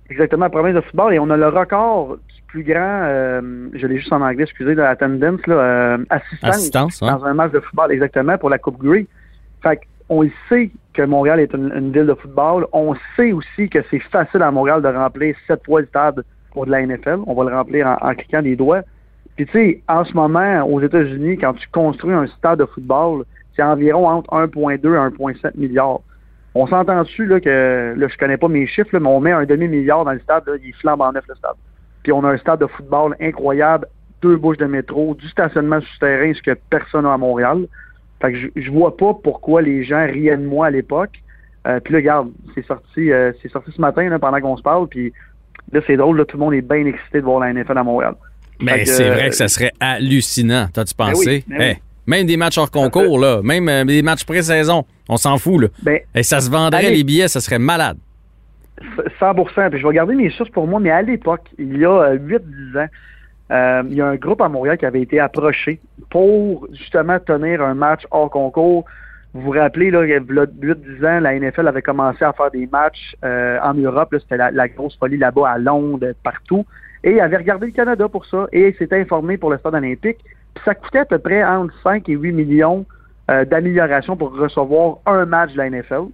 [0.10, 1.14] Exactement, province de football.
[1.16, 4.76] Et on a le record du plus grand, euh, je l'ai juste en anglais, excusez,
[4.76, 8.60] de la attendance, là, euh, assistance, Assistance, dans un match de football, exactement, pour la
[8.60, 9.08] Coupe Grey.
[9.64, 9.80] Fait
[10.10, 12.68] on sait que Montréal est une, une ville de football.
[12.74, 16.24] On sait aussi que c'est facile à Montréal de remplir sept fois le stade
[16.54, 17.20] pour de la NFL.
[17.28, 18.82] On va le remplir en, en cliquant des doigts.
[19.36, 23.26] Puis tu sais, en ce moment, aux États-Unis, quand tu construis un stade de football,
[23.56, 26.02] c'est environ entre 1,2 et 1,7 milliards.
[26.56, 29.46] On s'entend dessus là, que là, je connais pas mes chiffres, mais on met un
[29.46, 31.56] demi-milliard dans le stade, il est flambant neuf le stade.
[32.04, 33.88] Puis on a un stade de football incroyable,
[34.22, 37.68] deux bouches de métro, du stationnement souterrain, ce que personne n'a à Montréal.
[38.22, 41.24] Fait que je, je vois pas pourquoi les gens riaient de moi à l'époque.
[41.66, 44.88] Euh, puis là, regarde, c'est sorti, euh, c'est sorti ce matin pendant qu'on se parle,
[44.88, 45.14] puis
[45.74, 47.84] là, c'est drôle, là, tout le monde est bien excité de voir la NFL à
[47.84, 48.16] Montréal.
[48.60, 50.68] Mais c'est euh, vrai que ça serait hallucinant.
[50.72, 51.30] T'as-tu pensé?
[51.30, 51.66] oui, ben oui.
[51.66, 55.62] Hey, même des matchs hors concours, là, même euh, des matchs pré-saison, on s'en fout.
[55.62, 55.68] Là.
[55.82, 56.98] Ben, Et ça se vendrait, allez.
[56.98, 57.98] les billets, ça serait malade.
[59.20, 59.34] 100
[59.70, 62.40] Puis je vais garder mes sources pour moi, mais à l'époque, il y a 8-10
[62.78, 62.88] ans,
[63.52, 67.62] euh, il y a un groupe à Montréal qui avait été approché pour justement tenir
[67.62, 68.86] un match hors concours.
[69.34, 72.52] Vous vous rappelez, là, il y a 8-10 ans, la NFL avait commencé à faire
[72.52, 74.14] des matchs euh, en Europe.
[74.20, 76.66] C'était la, grosse folie là-bas, à Londres, partout.
[77.04, 79.74] Et il avait regardé le Canada pour ça et il s'était informé pour le stade
[79.74, 80.20] olympique.
[80.54, 82.86] Puis ça coûtait à peu près entre 5 et 8 millions
[83.32, 83.44] euh,
[84.18, 86.10] pour recevoir un match de la NFL.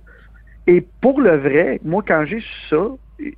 [0.68, 2.88] Et pour le vrai, moi, quand j'ai ça,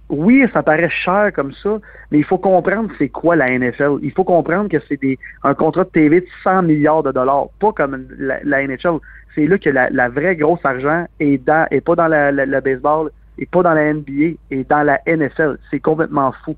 [0.09, 1.79] oui, ça paraît cher comme ça,
[2.11, 3.97] mais il faut comprendre c'est quoi la NFL.
[4.01, 4.99] Il faut comprendre que c'est
[5.43, 8.99] un contrat de TV de 100 milliards de dollars, pas comme la, la NHL.
[9.35, 13.73] C'est là que la, vraie grosse argent est pas dans le baseball, et pas dans
[13.73, 15.57] la NBA, et dans la NFL.
[15.69, 16.55] C'est complètement fou.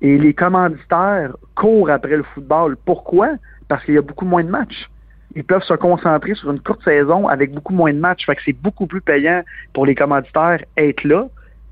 [0.00, 2.76] Et les commanditaires courent après le football.
[2.84, 3.30] Pourquoi?
[3.68, 4.88] Parce qu'il y a beaucoup moins de matchs
[5.36, 8.26] ils peuvent se concentrer sur une courte saison avec beaucoup moins de matchs.
[8.44, 11.28] C'est beaucoup plus payant pour les commanditaires être là.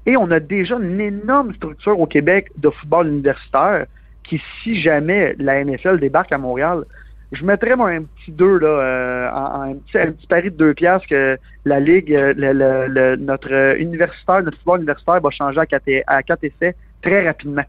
[0.07, 3.87] Et on a déjà une énorme structure au Québec de football universitaire
[4.25, 6.85] qui, si jamais la NFL débarque à Montréal,
[7.33, 11.81] je mettrais un petit 2, là, euh, un, petit, pari de 2 piastres que la
[11.81, 17.27] Ligue, euh, notre universitaire, notre football universitaire va changer à 4, à quatre essais très
[17.27, 17.65] rapidement.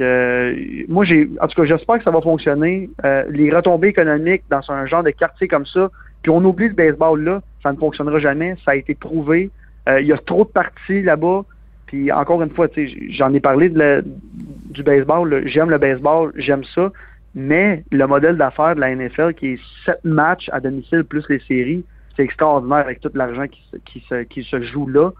[0.00, 0.56] Euh,
[0.88, 2.88] moi j'ai en tout cas j'espère que ça va fonctionner.
[3.28, 5.90] Les retombées économiques dans un genre de quartier comme ça,
[6.22, 8.56] puis on oublie le baseball là, ça ne fonctionnera jamais.
[8.64, 9.50] Ça a été prouvé.
[9.86, 11.44] Il y a trop de parties là-bas.
[11.86, 12.66] Puis encore une fois,
[13.10, 15.42] j'en ai parlé du baseball.
[15.46, 16.90] J'aime le baseball, j'aime ça.
[17.34, 21.40] Mais le modèle d'affaires de la NFL, qui est sept matchs à domicile plus les
[21.40, 21.84] séries,
[22.16, 23.46] c'est extraordinaire avec tout l'argent
[23.84, 24.24] qui, se-
[24.62, 25.10] joue là.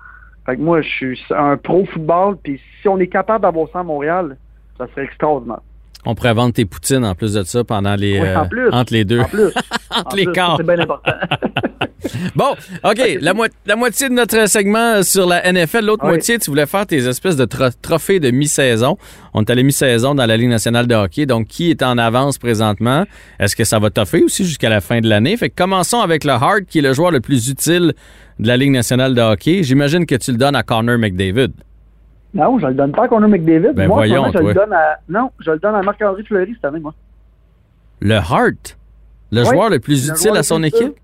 [0.59, 4.37] Moi, je suis un pro football, puis si on est capable d'avoir ça à Montréal,
[4.79, 5.61] ça serait extraordinaire.
[6.07, 8.93] On pourrait vendre tes poutines en plus de ça pendant les Oui, en euh, entre
[8.93, 9.21] les deux.
[9.21, 9.47] En plus.
[9.91, 10.57] entre En les quarts.
[10.59, 11.13] C'est bien important.
[12.35, 13.01] Bon, OK.
[13.23, 16.11] La, mo- la moitié de notre segment sur la NFL, l'autre Oui.
[16.11, 18.99] moitié, tu voulais faire tes espèces de tro- trophées de mi-saison.
[19.33, 21.25] On est la mi-saison dans la Ligue nationale de hockey.
[21.25, 23.05] Donc, qui est en avance présentement?
[23.41, 25.35] Est-ce que ça va toffer aussi jusqu'à la fin de l'année?
[25.39, 27.95] Fait que commençons avec le Hart, qui est le joueur le plus utile
[28.39, 29.63] de la Ligue nationale de hockey.
[29.63, 31.53] J'imagine que tu le donnes à Connor McDavid.
[32.35, 33.73] Non, je le donne pas à Connor McDavid.
[33.75, 34.99] Ben moi, voyons, je le donne à.
[35.09, 36.95] Non, je le donne à Marc-André Fleury cette année, moi.
[38.01, 38.77] Le Hart?
[39.31, 40.95] Le Oui, joueur le plus le utile à son équipe?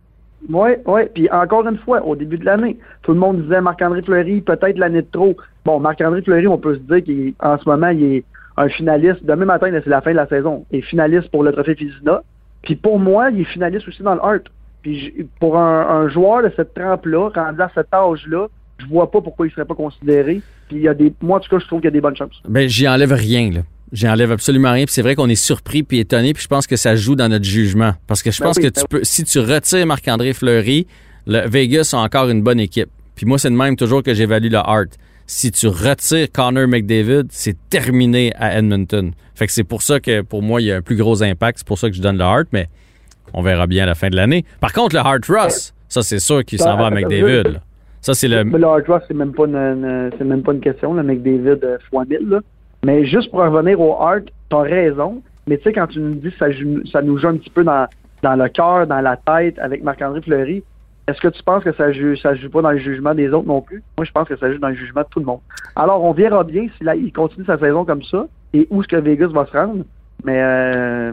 [0.49, 1.03] Oui, oui.
[1.15, 4.79] Puis encore une fois, au début de l'année, tout le monde disait Marc-André Fleury, peut-être
[4.79, 5.37] l'année de trop.
[5.65, 8.25] Bon, Marc-André Fleury, on peut se dire qu'en ce moment, il est
[8.57, 9.25] un finaliste.
[9.25, 10.65] Demain matin, c'est la fin de la saison.
[10.71, 12.23] Il est finaliste pour le trophée Fizina.
[12.63, 14.43] Puis pour moi, il est finaliste aussi dans le Hart.
[14.83, 18.49] Puis pour un, un joueur de cette trempe-là, rendu à cet âge-là,
[18.81, 20.41] je vois pas pourquoi il serait pas considéré.
[20.69, 21.13] Puis il y a des.
[21.21, 22.41] Moi, en tout cas, je trouve qu'il y a des bonnes chances.
[22.49, 23.61] Ben, j'y enlève rien, là.
[23.93, 24.85] J'y enlève absolument rien.
[24.85, 26.33] Puis c'est vrai qu'on est surpris puis étonné.
[26.33, 27.93] Puis je pense que ça joue dans notre jugement.
[28.07, 30.87] Parce que je Ben pense oui, que ben tu peux, si tu retires Marc-André Fleury,
[31.27, 32.89] le Vegas a encore une bonne équipe.
[33.17, 34.91] Puis moi, c'est de même toujours que j'évalue le Hart.
[35.27, 39.13] Si tu retires Connor McDavid, c'est terminé à Edmonton.
[39.35, 41.59] Fait que c'est pour ça que pour moi, il y a un plus gros impact.
[41.59, 42.69] C'est pour ça que je donne le Hart, mais
[43.33, 44.45] on verra bien à la fin de l'année.
[44.61, 47.43] Par contre, le Hart Ross, ça c'est sûr qu'il s'en va à McDavid.
[47.55, 47.61] là.
[48.01, 48.43] Ça, c'est le.
[48.43, 52.29] Le hard c'est même pas une, même pas une question, le McDavid euh, fois 1000.
[52.29, 52.41] Là.
[52.85, 55.23] Mais juste pour revenir au hard, t'as raison.
[55.47, 56.47] Mais tu sais, quand tu nous dis que ça,
[56.91, 57.87] ça nous joue un petit peu dans,
[58.23, 60.63] dans le cœur, dans la tête avec Marc-André Fleury,
[61.09, 63.49] est-ce que tu penses que ça joue, ça joue pas dans le jugement des autres
[63.49, 63.83] non plus?
[63.99, 65.41] Moi, je pense que ça joue dans le jugement de tout le monde.
[65.75, 68.89] Alors, on verra bien si là, il continue sa saison comme ça et où est-ce
[68.89, 69.85] que Vegas va se rendre.
[70.25, 71.13] Mais euh,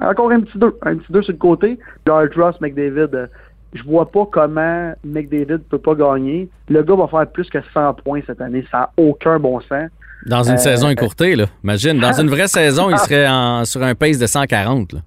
[0.00, 1.78] encore un petit deux, un petit deux sur le côté.
[2.08, 3.26] Hard Ross, McDavid, euh,
[3.72, 6.48] je vois pas comment McDavid peut pas gagner.
[6.68, 8.64] Le gars va faire plus que 100 points cette année.
[8.70, 9.88] Ça n'a aucun bon sens.
[10.26, 11.46] Dans une Euh, saison écourtée, là.
[11.64, 14.92] Imagine, dans une vraie saison, il serait en- sur un pace de 140.
[14.92, 15.00] Là.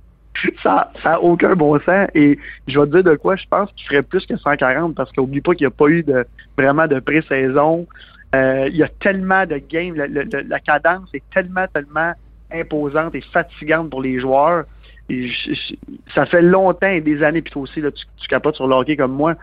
[0.64, 2.08] Ça n'a aucun bon sens.
[2.16, 5.12] Et je vais te dire de quoi je pense qu'il ferait plus que 140 parce
[5.12, 6.26] qu'oublie pas qu'il n'y a pas eu de
[6.58, 7.86] vraiment de pré-saison.
[8.34, 9.94] Euh, il y a tellement de games.
[9.96, 12.14] Le- le- le- la cadence est tellement, tellement
[12.52, 14.64] imposante et fatigante pour les joueurs.
[16.16, 19.14] Ça fait longtemps et des années, puis toi aussi, là, tu, capotes sur le comme
[19.14, 19.36] moi.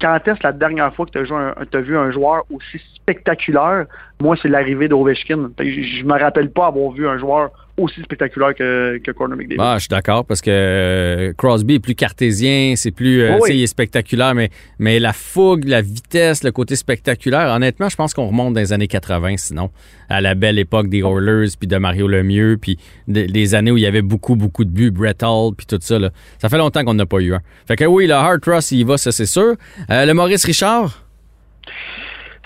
[0.00, 3.86] Quand est-ce la dernière fois que tu as, vu un joueur aussi spectaculaire?
[4.20, 5.50] Moi, c'est l'arrivée d'Ovechkin.
[5.58, 7.50] Je, je me rappelle pas avoir vu un joueur
[7.80, 9.60] aussi spectaculaire que, que Conor McDavid.
[9.60, 13.50] Ah, je suis d'accord parce que euh, Crosby est plus cartésien, c'est plus, euh, oui.
[13.54, 18.14] il est spectaculaire, mais, mais la fougue, la vitesse, le côté spectaculaire, honnêtement, je pense
[18.14, 19.70] qu'on remonte dans les années 80, sinon,
[20.08, 22.78] à la belle époque des Oilers, puis de Mario Lemieux, puis
[23.08, 25.78] de- des années où il y avait beaucoup, beaucoup de buts, Brett Hall, puis tout
[25.80, 25.98] ça.
[25.98, 26.10] Là.
[26.38, 27.40] Ça fait longtemps qu'on n'a pas eu un.
[27.66, 29.54] Fait que oui, le Hard Ross, il y va, ça c'est sûr.
[29.90, 31.04] Euh, le Maurice Richard,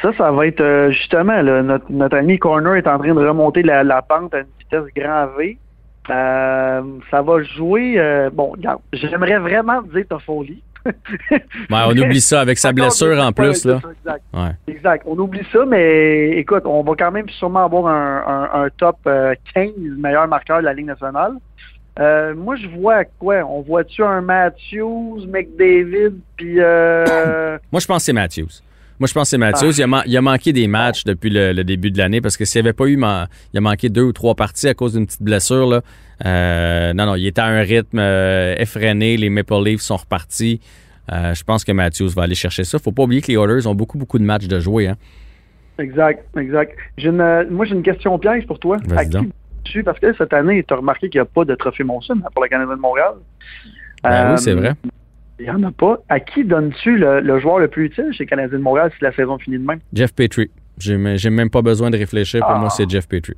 [0.04, 3.26] Ça, ça va être euh, justement, là, notre, notre ami Corner est en train de
[3.26, 5.56] remonter la, la pente à une vitesse grand V.
[6.10, 7.94] Euh, ça va jouer.
[7.96, 8.52] euh, bon,
[8.92, 10.62] j'aimerais vraiment dire Toffoli.
[10.84, 11.40] ben,
[11.86, 13.64] on oublie ça avec sa blessure en ouais, plus.
[13.64, 13.80] Là.
[14.04, 14.22] Exact.
[14.34, 14.50] Ouais.
[14.74, 15.02] Exact.
[15.06, 18.96] On oublie ça, mais écoute, on va quand même sûrement avoir un, un- un top
[19.06, 21.32] euh, 15 meilleur marqueur de la Ligue nationale.
[21.98, 23.36] Euh, moi, je vois quoi?
[23.48, 26.56] On voit-tu un Matthews, McDavid, puis...
[26.58, 28.60] Euh, Moi, je pense que c'est Matthews.
[29.04, 29.68] Moi, je pense que c'est Matthews.
[29.68, 29.76] Ah.
[29.76, 32.38] Il, a man- il a manqué des matchs depuis le, le début de l'année parce
[32.38, 34.94] que s'il n'y avait pas eu, il a manqué deux ou trois parties à cause
[34.94, 35.66] d'une petite blessure.
[35.68, 35.82] Là.
[36.24, 39.18] Euh, non, non, il était à un rythme euh, effréné.
[39.18, 40.58] Les Maple Leafs sont repartis.
[41.12, 42.78] Euh, je pense que Matthews va aller chercher ça.
[42.78, 44.88] Faut pas oublier que les Oilers ont beaucoup, beaucoup de matchs de jouer.
[44.88, 44.96] Hein.
[45.78, 46.74] Exact, exact.
[46.96, 48.78] Une, moi, j'ai une question piège pour toi.
[48.96, 49.18] À qui
[49.64, 52.16] tu parce que cette année, tu as remarqué qu'il n'y a pas de trophée Monson
[52.24, 53.16] hein, pour le Canadien de Montréal.
[54.02, 54.72] Ben oui, c'est vrai.
[55.40, 55.98] Il n'y en a pas.
[56.08, 59.12] À qui donnes-tu le, le joueur le plus utile chez Canadien de Montréal si la
[59.12, 59.80] saison finit de même?
[59.92, 60.50] Jeff Petrie.
[60.78, 60.96] J'ai
[61.30, 62.40] même pas besoin de réfléchir.
[62.40, 62.58] Pour Ah.
[62.58, 63.34] moi, c'est Jeff Petrie.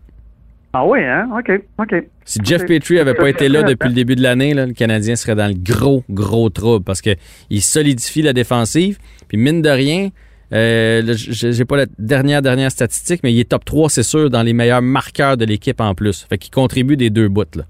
[0.73, 1.29] Ah oui, hein?
[1.39, 2.05] OK, OK.
[2.25, 2.67] Si Jeff.
[2.67, 5.55] Petrie avait pas été là depuis le début de l'année, le Canadien serait dans le
[5.55, 7.11] gros, gros trouble parce que
[7.49, 8.99] il solidifie la défensive.
[9.29, 10.11] Puis mine de rien,
[10.53, 14.43] euh, j'ai pas la dernière dernière statistique, mais il est top 3, c'est sûr, dans
[14.43, 16.27] les meilleurs marqueurs de l'équipe en plus.
[16.29, 17.45] Fait qu'il contribue des deux bouts.
[17.57, 17.63] Là.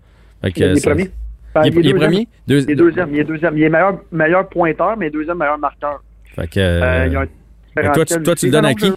[0.42, 1.10] Fait que, Il est ça- premier.
[1.64, 2.10] Il est, il est deuxième.
[2.10, 2.28] premier?
[2.46, 3.08] Deux- Il est deuxième.
[3.14, 3.56] Il est deuxième.
[3.58, 6.02] Il est meilleur, meilleur pointeur, mais deuxième meilleur marqueur.
[6.34, 7.26] Fait que, Euh, il y a un
[7.74, 8.92] fait que toi, tu, toi, tu le donnes à qui?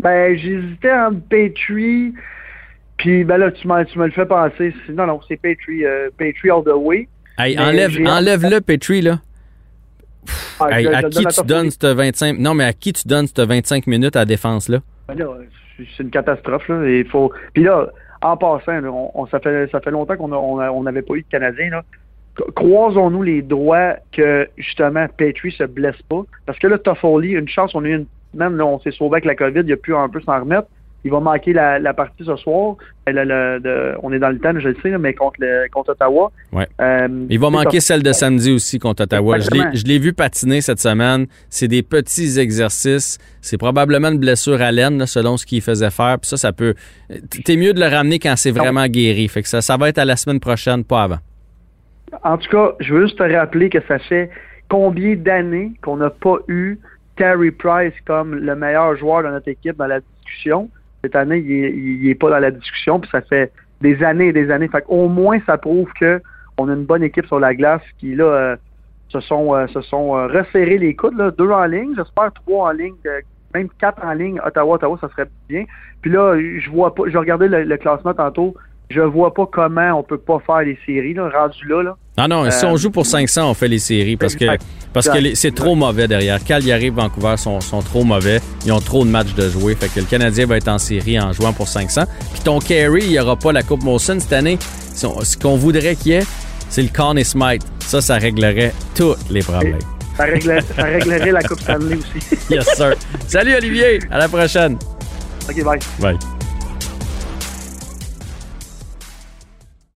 [0.00, 2.14] Ben, j'hésitais entre Petrie.
[2.96, 4.74] Puis ben là, tu, tu me le fais penser.
[4.90, 7.08] Non, non, c'est Petrie, euh, Petrie all the way.
[7.38, 9.20] Hey, Mais enlève, j'ai- enlève-le, Petrie, là.
[10.60, 12.38] Ah, Hey, je- je à le qui donne tu donnes cette 25...
[12.38, 14.78] Non, mais à qui tu donnes cette 25 minutes à la défense, là?
[15.08, 15.26] Ben là,
[15.76, 16.68] c'est- c'est une catastrophe.
[16.68, 16.88] Là.
[16.88, 17.32] Il faut...
[17.54, 17.88] Puis là,
[18.22, 21.82] en passant, ça, fait, ça fait longtemps qu'on n'avait on pas eu de.
[22.34, 26.22] Cro- Croisons-nous les droits que, justement, Petrie se blesse pas.
[26.46, 29.14] Parce que là, Toffoli, une chance, on a eu une semaine, là, on s'est sauvé
[29.14, 30.68] avec la COVID, il a pu un peu s'en remettre.
[31.08, 32.76] Il va manquer la, la partie ce soir.
[33.08, 35.66] Euh, le- le- de- on est dans le temps, je le sais, mais contre, le,
[35.72, 36.30] contre Ottawa.
[36.52, 36.66] Ouais.
[36.82, 39.38] Euh, Il va manquer celle de samedi aussi contre Ottawa.
[39.38, 39.74] Je l'ai- Exactement.
[39.74, 41.26] je l'ai vu patiner cette semaine.
[41.48, 43.16] C'est des petits exercices.
[43.40, 46.18] C'est probablement une blessure à l'aine, là, selon ce qu'il faisait faire.
[46.20, 46.74] Puis ça, ça peut.
[47.46, 49.28] T'es mieux de le ramener quand c'est vraiment guéri.
[49.28, 51.18] Fait que ça, ça va être à la semaine prochaine, pas avant.
[52.22, 54.28] En tout cas, je veux juste te rappeler que ça fait
[54.68, 56.78] combien d'années qu'on n'a pas eu
[57.16, 60.68] Terry Price comme le meilleur joueur de notre équipe dans la discussion?
[61.02, 64.28] Cette année, il est, il est pas dans la discussion, puis ça fait des années
[64.28, 64.68] et des années.
[64.68, 66.20] Fait au moins, ça prouve que
[66.58, 68.56] on a une bonne équipe sur la glace qui, là, euh,
[69.08, 72.68] se sont, euh, se sont euh, resserrés les coudes, là, deux en ligne, j'espère trois
[72.68, 72.96] en ligne,
[73.54, 75.64] même quatre en ligne, Ottawa, Ottawa, ça serait bien.
[76.02, 78.54] Puis là, je vois pas, je regardais le, le classement tantôt,
[78.90, 82.26] je vois pas comment on peut pas faire les séries, là, rendu là, là.
[82.28, 84.44] Non, si Euh, on joue pour 500, on fait les séries parce que,
[84.92, 86.42] parce que c'est trop mauvais derrière.
[86.42, 88.40] Calgary et Vancouver sont, sont trop mauvais.
[88.66, 89.74] Ils ont trop de matchs de jouer.
[89.76, 92.04] Fait que le Canadien va être en série en jouant pour 500.
[92.32, 94.58] Puis ton carry, il n'y aura pas la Coupe Molson cette année.
[94.94, 96.26] Ce qu'on voudrait qu'il y ait,
[96.68, 97.62] c'est le Conn Smite.
[97.80, 99.78] Ça, ça réglerait tous les problèmes.
[100.16, 102.36] Ça, réglerait, ça réglerait la Coupe Stanley aussi.
[102.50, 102.94] Yes, sir.
[103.28, 104.00] Salut, Olivier.
[104.10, 104.76] À la prochaine.
[105.48, 105.78] OK, bye.
[106.00, 106.37] Bye.